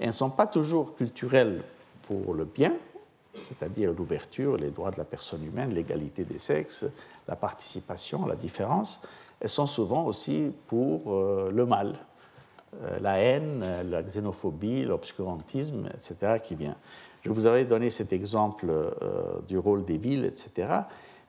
[0.00, 1.62] Et elles ne sont pas toujours culturelles
[2.06, 2.72] pour le bien,
[3.40, 6.84] c'est-à-dire l'ouverture, les droits de la personne humaine, l'égalité des sexes,
[7.26, 9.02] la participation, la différence.
[9.40, 11.96] Elles sont souvent aussi pour euh, le mal,
[12.82, 16.38] euh, la haine, la xénophobie, l'obscurantisme, etc.
[16.42, 16.76] qui vient.
[17.24, 18.92] Je vous avais donné cet exemple euh,
[19.48, 20.68] du rôle des villes, etc.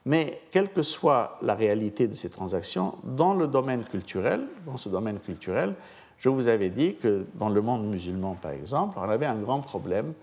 [0.05, 4.89] Mais quelle que soit la réalité de ces transactions, dans le domaine culturel, dans ce
[4.89, 5.75] domaine culturel,
[6.17, 9.61] je vous avais dit que dans le monde musulman, par exemple, on avait un grand
[9.61, 10.13] problème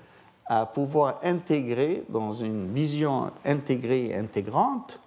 [0.50, 5.00] à pouvoir intégrer dans une vision intégrée et intégrante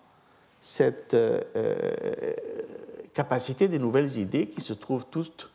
[0.59, 1.93] cette euh, euh,
[3.13, 5.51] capacité des nouvelles idées qui se trouvent toutes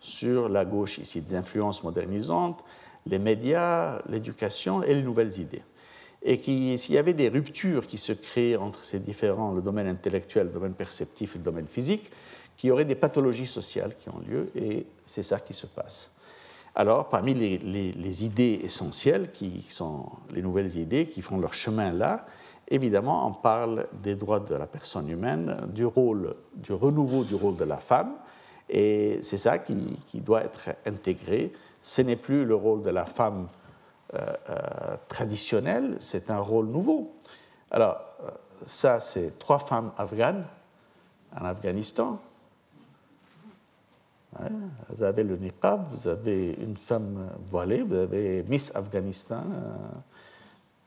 [0.00, 2.64] sur la gauche ici, des influences modernisantes,
[3.06, 5.62] les médias, l'éducation et les nouvelles idées
[6.24, 6.38] et
[6.78, 10.52] s'il y avait des ruptures qui se créaient entre ces différents, le domaine intellectuel, le
[10.52, 12.10] domaine perceptif et le domaine physique,
[12.56, 16.13] qu'il y aurait des pathologies sociales qui ont lieu, et c'est ça qui se passe.
[16.76, 22.26] Alors, parmi les, idées essentielles, qui sont les nouvelles idées qui font leur chemin là,
[22.68, 27.56] évidemment, on parle des droits de la personne humaine, du rôle, du renouveau du rôle
[27.56, 28.14] de la femme,
[28.68, 31.52] et c'est ça qui, doit être intégré.
[31.80, 33.48] Ce n'est plus le rôle de la femme
[34.14, 37.14] euh, euh, traditionnel, c'est un rôle nouveau.
[37.70, 38.30] Alors, euh,
[38.66, 40.44] ça, c'est trois femmes afghanes
[41.38, 42.18] en Afghanistan.
[44.88, 49.42] Vous avez le niqab, vous avez une femme voilée, vous avez Miss Afghanistan,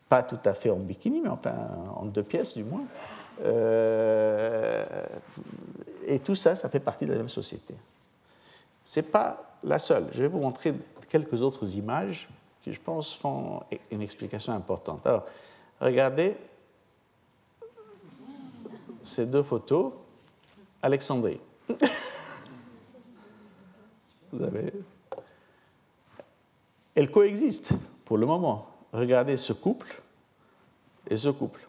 [0.10, 1.56] pas tout à fait en bikini, mais enfin
[1.96, 2.84] en deux pièces du moins.
[6.06, 7.74] et tout ça, ça fait partie de la même société.
[8.84, 10.08] Ce n'est pas la seule.
[10.12, 10.74] Je vais vous montrer
[11.10, 12.28] quelques autres images
[12.72, 13.62] je pense, font
[13.92, 15.06] une explication importante.
[15.06, 15.26] Alors,
[15.80, 16.36] regardez
[19.02, 19.94] ces deux photos,
[20.82, 21.40] Alexandrie.
[24.32, 24.74] Vous avez...
[26.96, 27.74] Elles coexistent
[28.06, 28.68] pour le moment.
[28.92, 30.02] Regardez ce couple
[31.10, 31.68] et ce couple.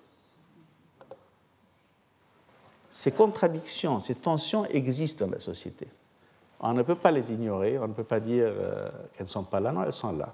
[2.88, 5.86] Ces contradictions, ces tensions existent dans la société.
[6.60, 9.44] On ne peut pas les ignorer, on ne peut pas dire euh, qu'elles ne sont
[9.44, 10.32] pas là, non, elles sont là.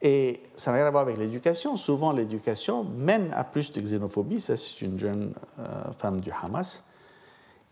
[0.00, 1.76] Et ça n'a rien à voir avec l'éducation.
[1.76, 4.40] Souvent, l'éducation mène à plus de xénophobie.
[4.40, 6.82] Ça, c'est une jeune euh, femme du Hamas.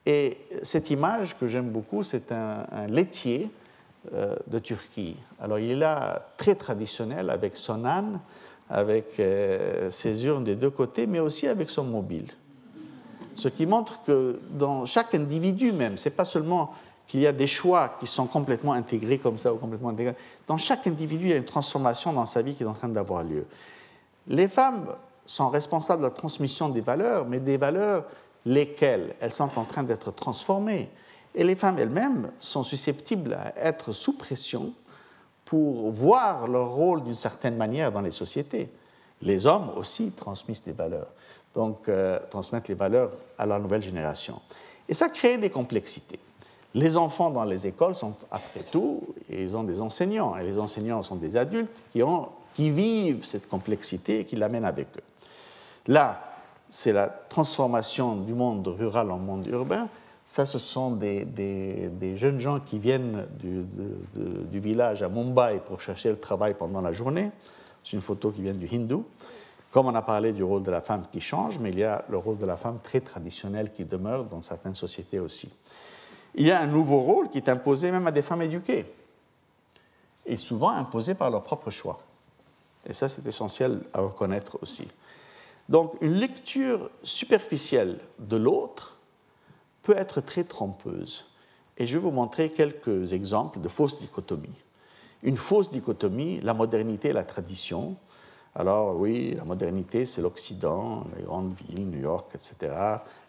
[0.06, 3.50] Et cette image que j'aime beaucoup, c'est un, laitier
[4.14, 5.16] euh, de Turquie.
[5.40, 8.20] Alors, il est là très traditionnel avec son âne,
[8.70, 9.20] avec
[9.90, 12.28] ses urnes des deux côtés, mais aussi avec son mobile.
[13.34, 16.72] Ce qui montre que dans chaque individu même, c'est pas seulement
[17.06, 20.14] qu'il y a des choix qui sont complètement intégrés comme ça ou complètement intégrés.
[20.46, 22.88] Dans chaque individu, il y a une transformation dans sa vie qui est en train
[22.88, 23.46] d'avoir lieu.
[24.28, 24.86] Les femmes
[25.26, 28.04] sont responsables de la transmission des valeurs, mais des valeurs
[28.46, 30.88] lesquelles elles sont en train d'être transformées.
[31.34, 34.72] Et les femmes elles-mêmes sont susceptibles à être sous pression
[35.44, 38.70] pour voir leur rôle d'une certaine manière dans les sociétés.
[39.22, 41.08] Les hommes aussi transmettent des valeurs
[41.54, 44.40] donc euh, transmettre les valeurs à la nouvelle génération.
[44.88, 46.20] Et ça crée des complexités.
[46.74, 51.02] Les enfants dans les écoles sont, après tout, ils ont des enseignants, et les enseignants
[51.02, 55.02] sont des adultes qui, ont, qui vivent cette complexité et qui l'amènent avec eux.
[55.88, 56.29] Là,
[56.70, 59.88] c'est la transformation du monde rural en monde urbain.
[60.24, 61.26] Ça, ce sont des,
[62.16, 63.64] jeunes gens qui viennent du,
[64.14, 67.32] du, village à Mumbai pour chercher le travail pendant la journée.
[67.82, 69.04] C'est une photo qui vient du hindou.
[69.72, 72.04] Comme on a parlé du rôle de la femme qui change, mais il y a
[72.08, 75.52] le rôle de la femme très traditionnel qui demeure dans certaines sociétés aussi.
[76.34, 78.86] Il y a un nouveau rôle qui est imposé même à des femmes éduquées,
[80.26, 82.00] et souvent imposé par leur propre choix.
[82.86, 84.88] Et ça, c'est essentiel à reconnaître aussi.
[85.70, 88.98] Donc, une lecture superficielle de l'autre
[89.82, 91.24] peut être très trompeuse.
[91.78, 94.48] Et je vais vous montrer quelques exemples de fausses dichotomies.
[95.22, 97.96] Une fausse dichotomie, la modernité et la tradition,
[98.54, 102.74] alors oui, la modernité, c'est l'Occident, les grandes villes, New York, etc.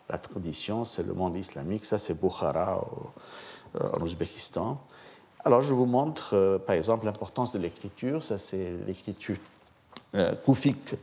[0.09, 2.84] La tradition, c'est le monde islamique, ça c'est Bukhara
[3.76, 4.81] euh, en Ouzbékistan.
[5.45, 9.38] Alors je vous montre euh, par exemple l'importance de l'écriture, ça c'est l'écriture
[10.43, 10.95] koufique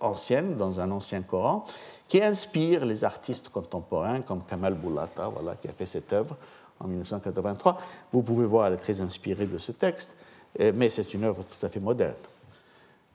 [0.00, 1.64] ancienne dans un ancien Coran,
[2.08, 6.36] qui inspire les artistes contemporains comme Kamal Boulata, voilà, qui a fait cette œuvre
[6.80, 7.78] en 1983.
[8.12, 10.16] Vous pouvez voir, elle est très inspirée de ce texte,
[10.58, 12.14] mais c'est une œuvre tout à fait moderne.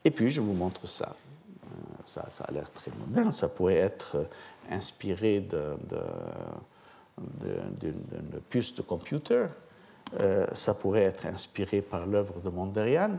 [0.06, 1.16] Et puis, je vous montre ça.
[1.66, 3.32] Euh, ça, a l'air très moderne.
[3.32, 4.26] Ça pourrait être euh,
[4.70, 5.66] inspiré d'une
[8.50, 9.48] puce de computer.
[10.20, 13.18] Euh, ça pourrait être inspiré par l'œuvre de Mondrian.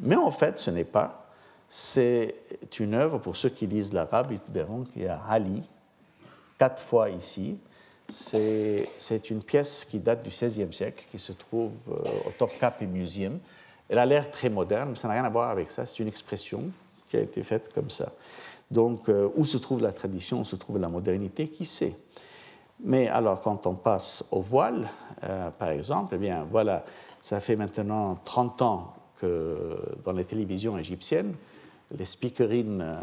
[0.00, 1.23] Mais en fait, ce n'est pas.
[1.68, 2.34] C'est
[2.78, 4.32] une œuvre, pour ceux qui lisent l'arabe,
[4.92, 5.62] qu'il y a Ali,
[6.58, 7.58] quatre fois ici.
[8.08, 11.72] C'est une pièce qui date du XVIe siècle, qui se trouve
[12.26, 13.38] au Topkapi Museum.
[13.88, 15.84] Elle a l'air très moderne, mais ça n'a rien à voir avec ça.
[15.86, 16.70] C'est une expression
[17.08, 18.12] qui a été faite comme ça.
[18.70, 21.96] Donc, euh, où se trouve la tradition, où se trouve la modernité, qui sait?
[22.82, 24.88] Mais alors, quand on passe au voile,
[25.22, 26.84] euh, par exemple, eh bien, voilà,
[27.20, 31.34] ça fait maintenant 30 ans que dans les télévisions égyptiennes,
[31.96, 33.00] les speakerines euh,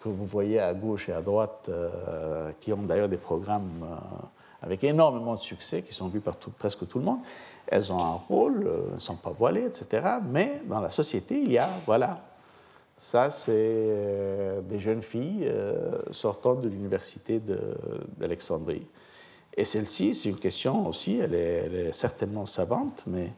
[0.00, 1.70] que vous voyez à gauche et à droite,
[2.60, 3.86] qui ont d'ailleurs des programmes
[4.62, 7.20] avec énormément de succès, qui sont vus par presque tout le monde,
[7.66, 10.06] elles ont un rôle, euh, elles ne sont pas voilées, etc.
[10.24, 12.20] Mais dans la société, il y a, voilà,
[12.96, 17.40] ça c'est euh, des jeunes filles euh, sortant de l'université
[18.16, 18.86] d'Alexandrie.
[19.56, 23.32] Et celle-ci, c'est une question aussi, elle est, certainement savante, mais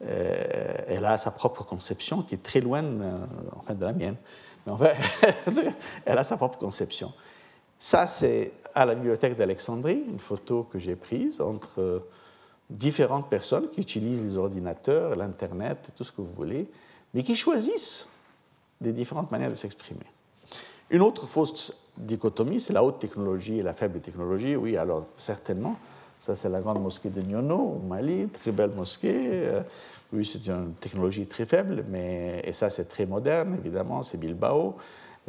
[0.00, 2.82] elle a sa propre conception qui est très loin
[3.56, 4.16] enfin, de la mienne.
[4.66, 4.72] Mais
[6.04, 7.12] elle a sa propre conception.
[7.78, 12.02] Ça, c'est à la bibliothèque d'Alexandrie, une photo que j'ai prise entre
[12.68, 16.68] différentes personnes qui utilisent les ordinateurs, l'Internet, tout ce que vous voulez,
[17.14, 18.06] mais qui choisissent
[18.80, 20.06] des différentes manières de s'exprimer.
[20.90, 24.56] Une autre fausse dichotomie, c'est la haute technologie et la faible technologie.
[24.56, 25.76] Oui, alors certainement,
[26.20, 29.18] ça c'est la grande mosquée de Nyono au Mali, très belle mosquée.
[29.18, 29.62] Euh,
[30.12, 34.76] oui, c'est une technologie très faible, mais et ça c'est très moderne, évidemment, c'est Bilbao.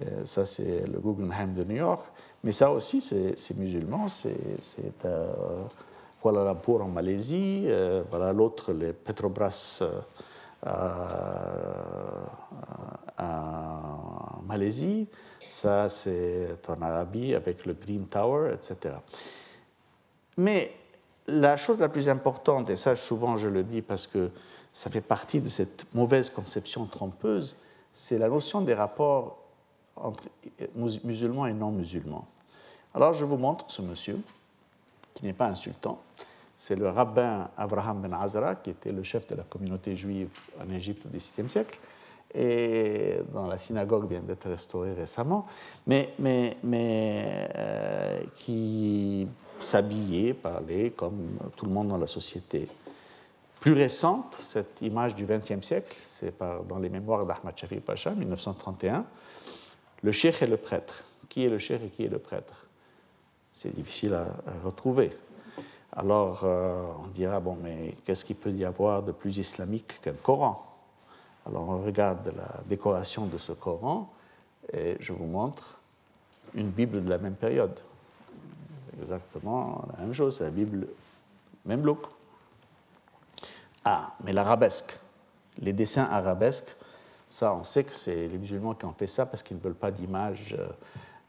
[0.01, 2.05] Euh, ça c'est le Guggenheim de New York.
[2.43, 4.35] Mais ça aussi, c'est musulman, c'est
[5.05, 5.61] euh,
[6.21, 9.83] Kuala Lumpur en Malaisie, euh, voilà l'autre, les Petrobras
[13.17, 15.07] en Malaisie,
[15.39, 18.95] ça c'est en Arabie avec le Green Tower, etc.
[20.37, 20.71] Mais
[21.27, 24.29] la chose la plus importante, et ça souvent je le dis parce que
[24.73, 27.55] ça fait partie de cette mauvaise conception trompeuse,
[27.93, 29.37] c'est la notion des rapports
[29.95, 30.23] entre
[31.03, 32.27] musulmans et non musulmans.
[32.93, 34.19] Alors je vous montre ce monsieur,
[35.13, 36.01] qui n'est pas insultant.
[36.55, 40.29] C'est le rabbin Abraham ben Azra, qui était le chef de la communauté juive
[40.59, 41.79] en Égypte au XVIe siècle,
[42.33, 45.45] et dans la synagogue vient d'être restaurée récemment,
[45.85, 49.27] mais, mais, mais euh, qui
[49.63, 52.67] s'habillait, parlait comme tout le monde dans la société.
[53.59, 56.33] Plus récente, cette image du XXe siècle, c'est
[56.67, 59.05] dans les mémoires d'Ahmad Shafi Pacha, 1931,
[60.01, 61.03] le cheikh et le prêtre.
[61.29, 62.65] Qui est le cheikh et qui est le prêtre?
[63.53, 64.27] C'est difficile à,
[64.63, 65.11] retrouver.
[65.93, 70.13] Alors euh, on dira, bon, mais qu'est-ce qu'il peut y avoir de plus islamique qu'un
[70.13, 70.65] Coran?
[71.45, 74.11] Alors on regarde la décoration de ce Coran
[74.73, 75.79] et je vous montre
[76.55, 77.79] une Bible de la même période.
[78.99, 80.87] Exactement la même chose, c'est la Bible,
[81.65, 82.05] même look.
[83.85, 84.97] Ah, mais l'arabesque,
[85.59, 86.75] les dessins arabesques,
[87.29, 89.73] ça, on sait que c'est les musulmans qui ont fait ça parce qu'ils ne veulent
[89.73, 90.67] pas d'images euh,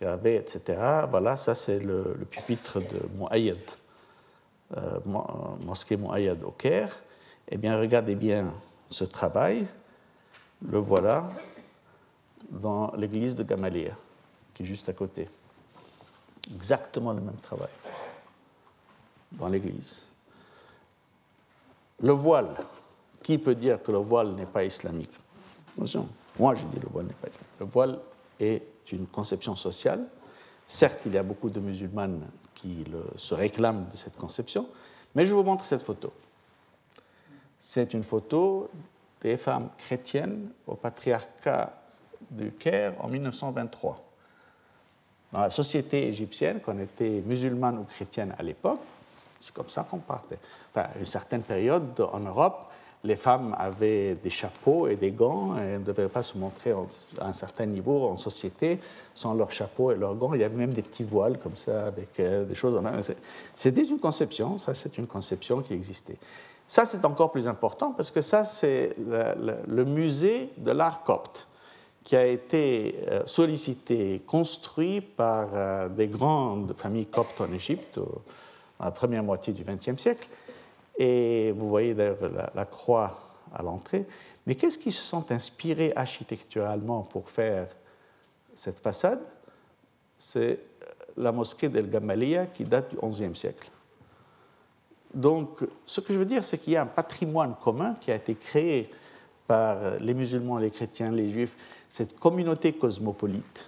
[0.01, 1.05] gravées, etc.
[1.09, 3.59] Voilà, ça, c'est le, pupitre de Mouayyad,
[4.77, 4.99] euh,
[5.65, 6.99] mosquée Mouayyad au Caire.
[7.49, 8.53] Eh bien, regardez bien
[8.91, 9.67] ce travail.
[10.69, 11.31] Le voilà
[12.51, 13.95] dans l'église de Gamaliel,
[14.55, 15.29] qui est juste à côté.
[16.51, 17.69] Exactement le même travail
[19.33, 20.03] dans l'église.
[22.01, 22.55] Le voile,
[23.23, 25.13] qui peut dire que le voile n'est pas islamique?
[25.77, 25.87] Moi,
[26.55, 27.61] je dis le voile n'est pas islamique.
[27.61, 27.99] Le voile
[28.41, 30.07] est une conception sociale.
[30.67, 32.85] Certes, il y a beaucoup de musulmanes qui
[33.17, 34.69] se réclament de cette conception,
[35.15, 36.13] mais je vous montre cette photo.
[37.59, 38.71] C'est une photo
[39.21, 41.73] des femmes chrétiennes au patriarcat
[42.31, 44.12] du Caire en 1923.
[45.33, 48.81] Dans la société égyptienne, qu'on était musulmane ou chrétienne à l'époque,
[49.41, 50.39] c'est comme ça qu'on partait.
[50.71, 52.71] Enfin, une certaine période en Europe,
[53.05, 56.73] les femmes avaient des chapeaux et des gants et ne devaient pas se montrer
[57.19, 58.79] à un certain niveau en société
[59.15, 60.35] sans leurs chapeaux et leurs gants.
[60.35, 62.81] Il y avait même des petits voiles comme ça avec euh, des choses.
[63.57, 66.19] C'était une conception, ça c'est une conception qui existait.
[66.69, 68.95] Ça c'est encore plus important parce que ça c'est
[69.67, 71.49] le, musée de l'art copte
[72.05, 78.01] qui a été euh, sollicité, construit par euh, des grandes familles coptes en Égypte
[78.83, 80.29] la première moitié du XXe siècle.
[80.99, 82.19] Et vous voyez d'ailleurs
[82.55, 83.17] la, croix
[83.55, 84.07] à l'entrée.
[84.47, 87.69] Mais qu'est-ce qui se sont inspirés architecturalement pour faire
[88.55, 89.21] cette façade?
[90.19, 90.59] C'est
[91.17, 93.71] la mosquée d'El Gamaliya qui date du XIe siècle.
[95.15, 98.17] Donc, ce que je veux dire, c'est qu'il y a un patrimoine commun qui a
[98.17, 98.91] été créé
[99.53, 101.55] par les musulmans, les chrétiens, les juifs,
[101.87, 103.67] cette communauté cosmopolite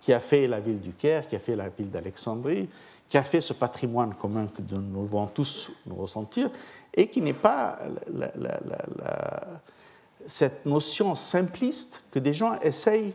[0.00, 2.68] qui a fait la ville du Caire, qui a fait la ville d'Alexandrie,
[3.08, 6.50] qui a fait ce patrimoine commun que nous devons tous nous ressentir,
[6.92, 7.78] et qui n'est pas
[10.26, 13.14] cette notion simpliste que des gens essayent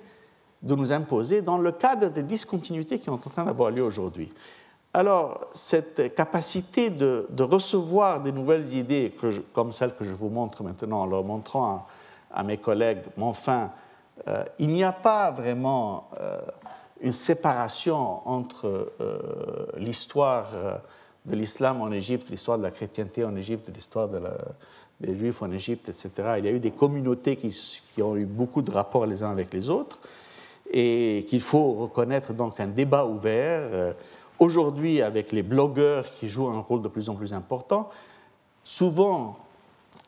[0.61, 4.31] de nous imposer dans le cadre des discontinuités qui sont en train d'avoir lieu aujourd'hui.
[4.93, 9.15] Alors, cette capacité de, recevoir des nouvelles idées,
[9.53, 11.87] comme celles que je vous montre maintenant en leur montrant
[12.29, 13.71] à, mes collègues, mais enfin,
[14.27, 16.39] euh, il n'y a pas vraiment euh,
[16.99, 19.19] une séparation entre euh,
[19.77, 20.47] l'histoire
[21.25, 24.09] de l'islam en Égypte, l'histoire de la chrétienté en Égypte, l'histoire
[24.99, 26.11] des juifs en Égypte, etc.
[26.37, 27.49] Il y a eu des communautés qui,
[27.95, 29.99] qui, ont eu beaucoup de rapports les uns avec les autres
[30.69, 33.95] et qu'il faut reconnaître donc un débat ouvert.
[34.41, 37.89] Euh, aujourd'hui, avec les blogueurs qui jouent un rôle de plus en plus important,
[38.63, 39.37] souvent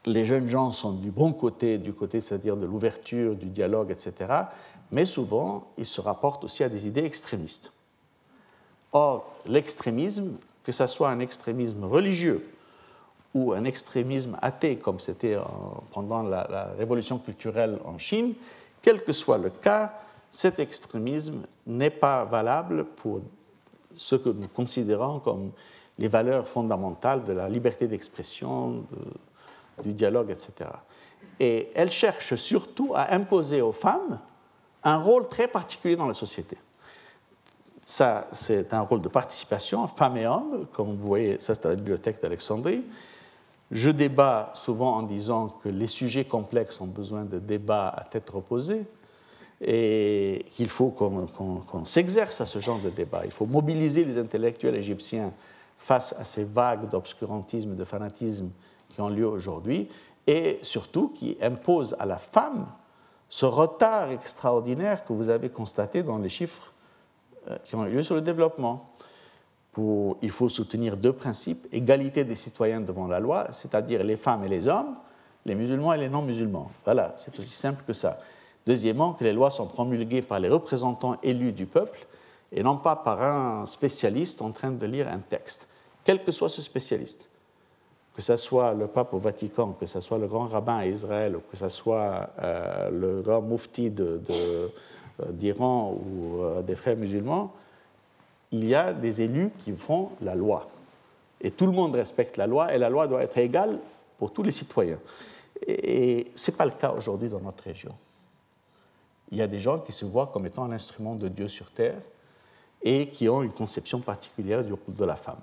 [0.05, 4.45] les jeunes gens sont du bon côté, du côté, c'est-à-dire de l'ouverture, du dialogue, etc
[4.93, 7.73] mais souvent, il se rapporte aussi à des idées extrémistes.
[8.91, 12.47] Or, l'extrémisme, que ce soit un extrémisme religieux
[13.33, 15.35] ou un extrémisme athée, comme c'était
[15.91, 18.35] pendant la, révolution culturelle en Chine,
[18.83, 19.95] quel que soit le cas,
[20.29, 23.21] cet extrémisme n'est pas valable pour
[23.95, 25.51] ce que nous considérons comme
[25.97, 28.85] les valeurs fondamentales de la liberté d'expression,
[29.83, 30.69] du dialogue, etc.
[31.39, 34.19] Et elle cherche surtout à imposer aux femmes
[34.83, 36.57] un rôle très particulier dans la société.
[37.83, 41.75] Ça, c'est un rôle de participation, femmes et hommes, comme vous voyez, ça c'est la
[41.75, 42.83] bibliothèque d'Alexandrie.
[43.71, 48.29] Je débat souvent en disant que les sujets complexes ont besoin de débats à tête
[48.29, 48.85] reposée
[49.65, 53.21] et qu'il faut qu'on s'exerce à ce genre de débat.
[53.25, 55.31] Il faut mobiliser les intellectuels égyptiens
[55.77, 58.49] face à ces vagues d'obscurantisme, de fanatisme
[58.89, 59.89] qui ont lieu aujourd'hui
[60.27, 62.67] et surtout qui imposent à la femme
[63.29, 66.73] ce retard extraordinaire que vous avez constaté dans les chiffres
[67.49, 68.89] euh, qui ont eu lieu sur le développement.
[70.21, 74.47] Il faut soutenir deux principes, égalité des citoyens devant la loi, c'est-à-dire les femmes et
[74.47, 74.95] les hommes,
[75.45, 76.69] les musulmans et les non-musulmans.
[76.85, 78.19] Voilà, c'est aussi simple que ça.
[78.65, 82.07] Deuxièmement, que les lois sont promulguées par les représentants élus du peuple
[82.53, 85.67] et non pas par un spécialiste en train de lire un texte,
[86.03, 87.29] quel que soit ce spécialiste.
[88.15, 91.35] Que ce soit le pape au Vatican, que ce soit le grand rabbin à Israël,
[91.35, 94.67] ou que ce soit euh, le grand moufti euh,
[95.29, 97.51] d'Iran ou euh, des frères musulmans,
[98.51, 100.69] il y a des élus qui font la loi.
[101.41, 103.79] Et tout le monde respecte la loi, et la loi doit être égale
[104.19, 104.99] pour tous les citoyens.
[105.65, 107.93] Et ce n'est pas le cas aujourd'hui dans notre région.
[109.33, 111.71] Il y a des gens qui se voient comme étant un instrument de Dieu sur
[111.71, 111.97] terre
[112.83, 115.39] et qui ont une conception particulière du rôle de la femme.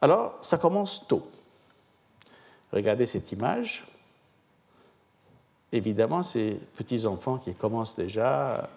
[0.00, 1.24] Alors, ça commence tôt.
[2.72, 3.86] Regardez cette image.
[5.70, 8.68] Évidemment, ces petits-enfants qui commencent déjà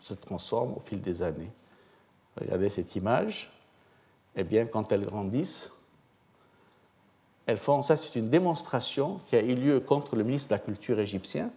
[0.00, 1.50] se transforment au fil des années.
[2.38, 3.50] Regardez cette image.
[4.36, 5.70] Eh bien, quand elles grandissent,
[7.46, 10.58] elles font ça, c'est une démonstration qui a eu lieu contre le ministre de la
[10.58, 11.50] Culture égyptien,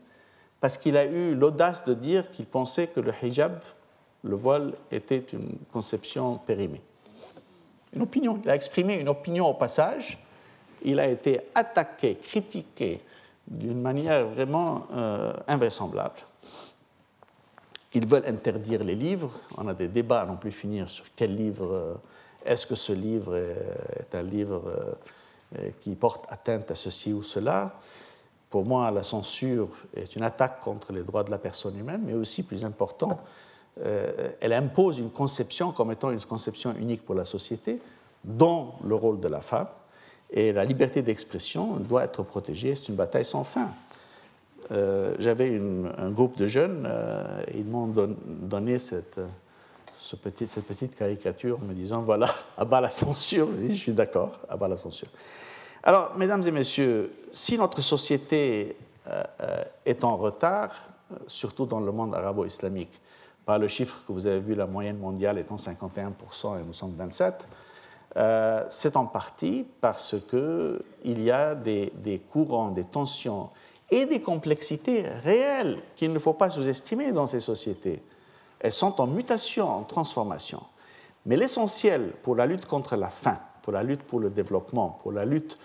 [0.59, 3.59] parce qu'il a eu l'audace de dire qu'il pensait que le hijab,
[4.23, 6.81] le voile, était une conception périmée.
[7.93, 8.39] Une opinion.
[8.43, 10.17] Il a exprimé une opinion au passage.
[10.83, 13.01] Il a été attaqué, critiqué
[13.47, 16.19] d'une manière vraiment euh, invraisemblable.
[17.93, 19.31] Ils veulent interdire les livres.
[19.57, 21.71] On a des débats à non plus finir sur quel livre.
[21.71, 21.93] Euh,
[22.45, 24.63] est-ce que ce livre est, un livre
[25.57, 27.79] euh, qui porte atteinte à ceci ou cela
[28.49, 32.13] pour moi, la censure est une attaque contre les droits de la personne humaine, mais
[32.13, 33.19] aussi, plus important,
[33.83, 37.79] euh, elle impose une conception comme étant une conception unique pour la société,
[38.23, 39.67] dont le rôle de la femme.
[40.31, 42.75] Et la liberté d'expression doit être protégée.
[42.75, 43.71] C'est une bataille sans fin.
[44.71, 45.61] Euh, j'avais
[45.97, 49.19] un groupe de jeunes, euh, ils m'ont donné cette,
[50.21, 53.47] petite caricature en me disant voilà, abat la censure.
[53.69, 55.07] Je suis d'accord, abat la censure.
[55.87, 58.75] Alors, mesdames et messieurs, si notre société
[59.07, 60.73] euh, euh, est en retard,
[61.13, 62.91] euh, surtout dans le monde arabo-islamique,
[63.45, 66.93] par le chiffre que vous avez vu, la moyenne mondiale étant 51% et nous sommes
[66.99, 73.49] 27%, c'est en partie parce qu'il y a des, des, courants, des tensions
[73.89, 78.03] et des complexités réelles qu'il ne faut pas sous-estimer dans ces sociétés.
[78.59, 80.61] Elles sont en mutation, en transformation.
[81.25, 85.13] Mais l'essentiel pour la lutte contre la faim, pour la lutte pour le développement, pour
[85.13, 85.57] la lutte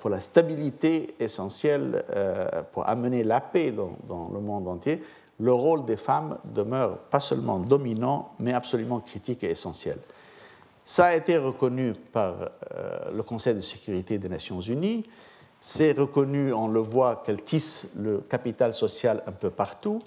[0.00, 5.02] pour la stabilité essentielle, euh, pour amener la paix dans, le monde entier,
[5.38, 9.98] le rôle des femmes demeure pas seulement dominant, mais absolument critique et essentiel.
[10.84, 12.50] Ça a été reconnu par
[13.12, 15.04] le Conseil de sécurité des Nations Unies.
[15.60, 20.02] C'est reconnu, on le voit, qu'elles tissent le capital social un peu partout.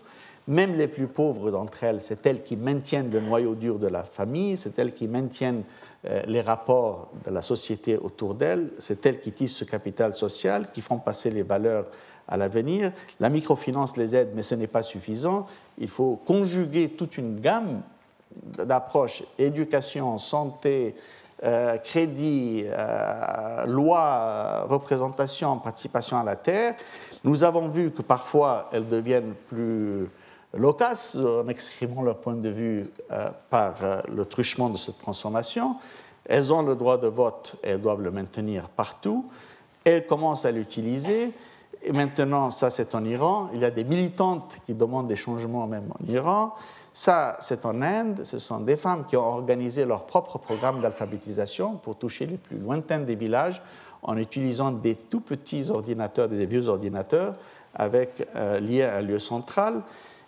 [0.48, 4.04] Même les plus pauvres d'entre elles, c'est elles qui maintiennent le noyau dur de la
[4.04, 5.83] famille, c'est elles qui maintiennent euh,
[6.28, 10.82] les rapports de la société autour d'elle, c'est elles qui tissent ce capital social, qui
[10.82, 11.86] font passer les valeurs
[12.28, 12.92] à l'avenir.
[13.20, 15.48] La microfinance les aide, mais ce n'est pas suffisant.
[15.78, 17.82] Il faut conjuguer toute une gamme
[18.36, 20.96] d'approches, éducation, santé,
[21.44, 26.76] euh, crédit, euh, loi, représentation, participation à la terre.
[27.24, 30.10] Nous avons vu que parfois elles deviennent plus
[30.54, 35.76] loquaces en exprimant leur point de vue euh, par euh, le truchement de cette transformation.
[36.26, 39.26] Elles ont le droit de vote et elles doivent le maintenir partout.
[39.84, 41.32] Elles commencent à l'utiliser.
[41.82, 43.50] Et maintenant, ça c'est en Iran.
[43.54, 46.54] Il y a des militantes qui demandent des changements même en Iran.
[46.94, 48.24] Ça, c'est en Inde.
[48.24, 52.58] Ce sont des femmes qui ont organisé leur propre programme d'alphabétisation pour toucher les plus
[52.58, 53.62] lointains des villages
[54.04, 57.36] en utilisant des tout petits ordinateurs, des vieux ordinateurs,
[57.74, 59.82] avec euh, liés à un lieu central.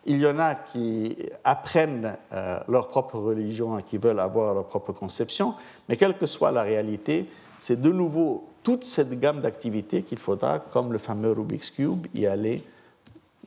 [0.06, 4.66] Il y en a qui apprennent euh, leur propre religion et qui veulent avoir leur
[4.66, 5.56] propre conception,
[5.90, 7.28] mais quelle que soit la réalité,
[7.58, 12.26] c'est de nouveau toute cette gamme d'activités qu'il faudra, comme le fameux Rubik's Cube, y
[12.26, 12.64] aller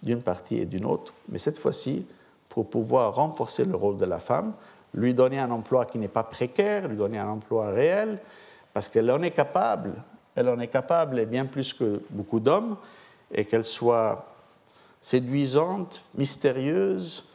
[0.03, 2.07] d'une partie et d'une autre, mais cette fois-ci
[2.49, 4.53] pour pouvoir renforcer le rôle de la femme,
[4.95, 8.19] lui donner un emploi qui n'est pas précaire, lui donner un emploi réel,
[8.73, 9.93] parce qu'elle en est capable,
[10.35, 12.77] elle en est capable et bien plus que beaucoup d'hommes,
[13.33, 14.27] et qu'elle soit
[15.01, 17.27] séduisante, mystérieuse,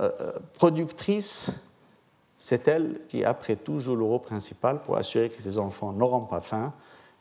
[0.00, 1.50] euh, euh, productrice,
[2.38, 6.24] c'est elle qui, après tout, joue le rôle principal pour assurer que ses enfants n'auront
[6.24, 6.72] pas faim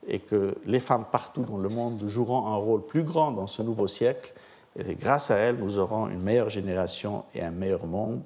[0.08, 3.62] et que les femmes partout dans le monde joueront un rôle plus grand dans ce
[3.62, 4.34] nouveau siècle.
[4.80, 8.24] Et grâce à elle, nous aurons une meilleure génération et un meilleur monde.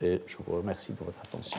[0.00, 1.58] Et je vous remercie de votre attention.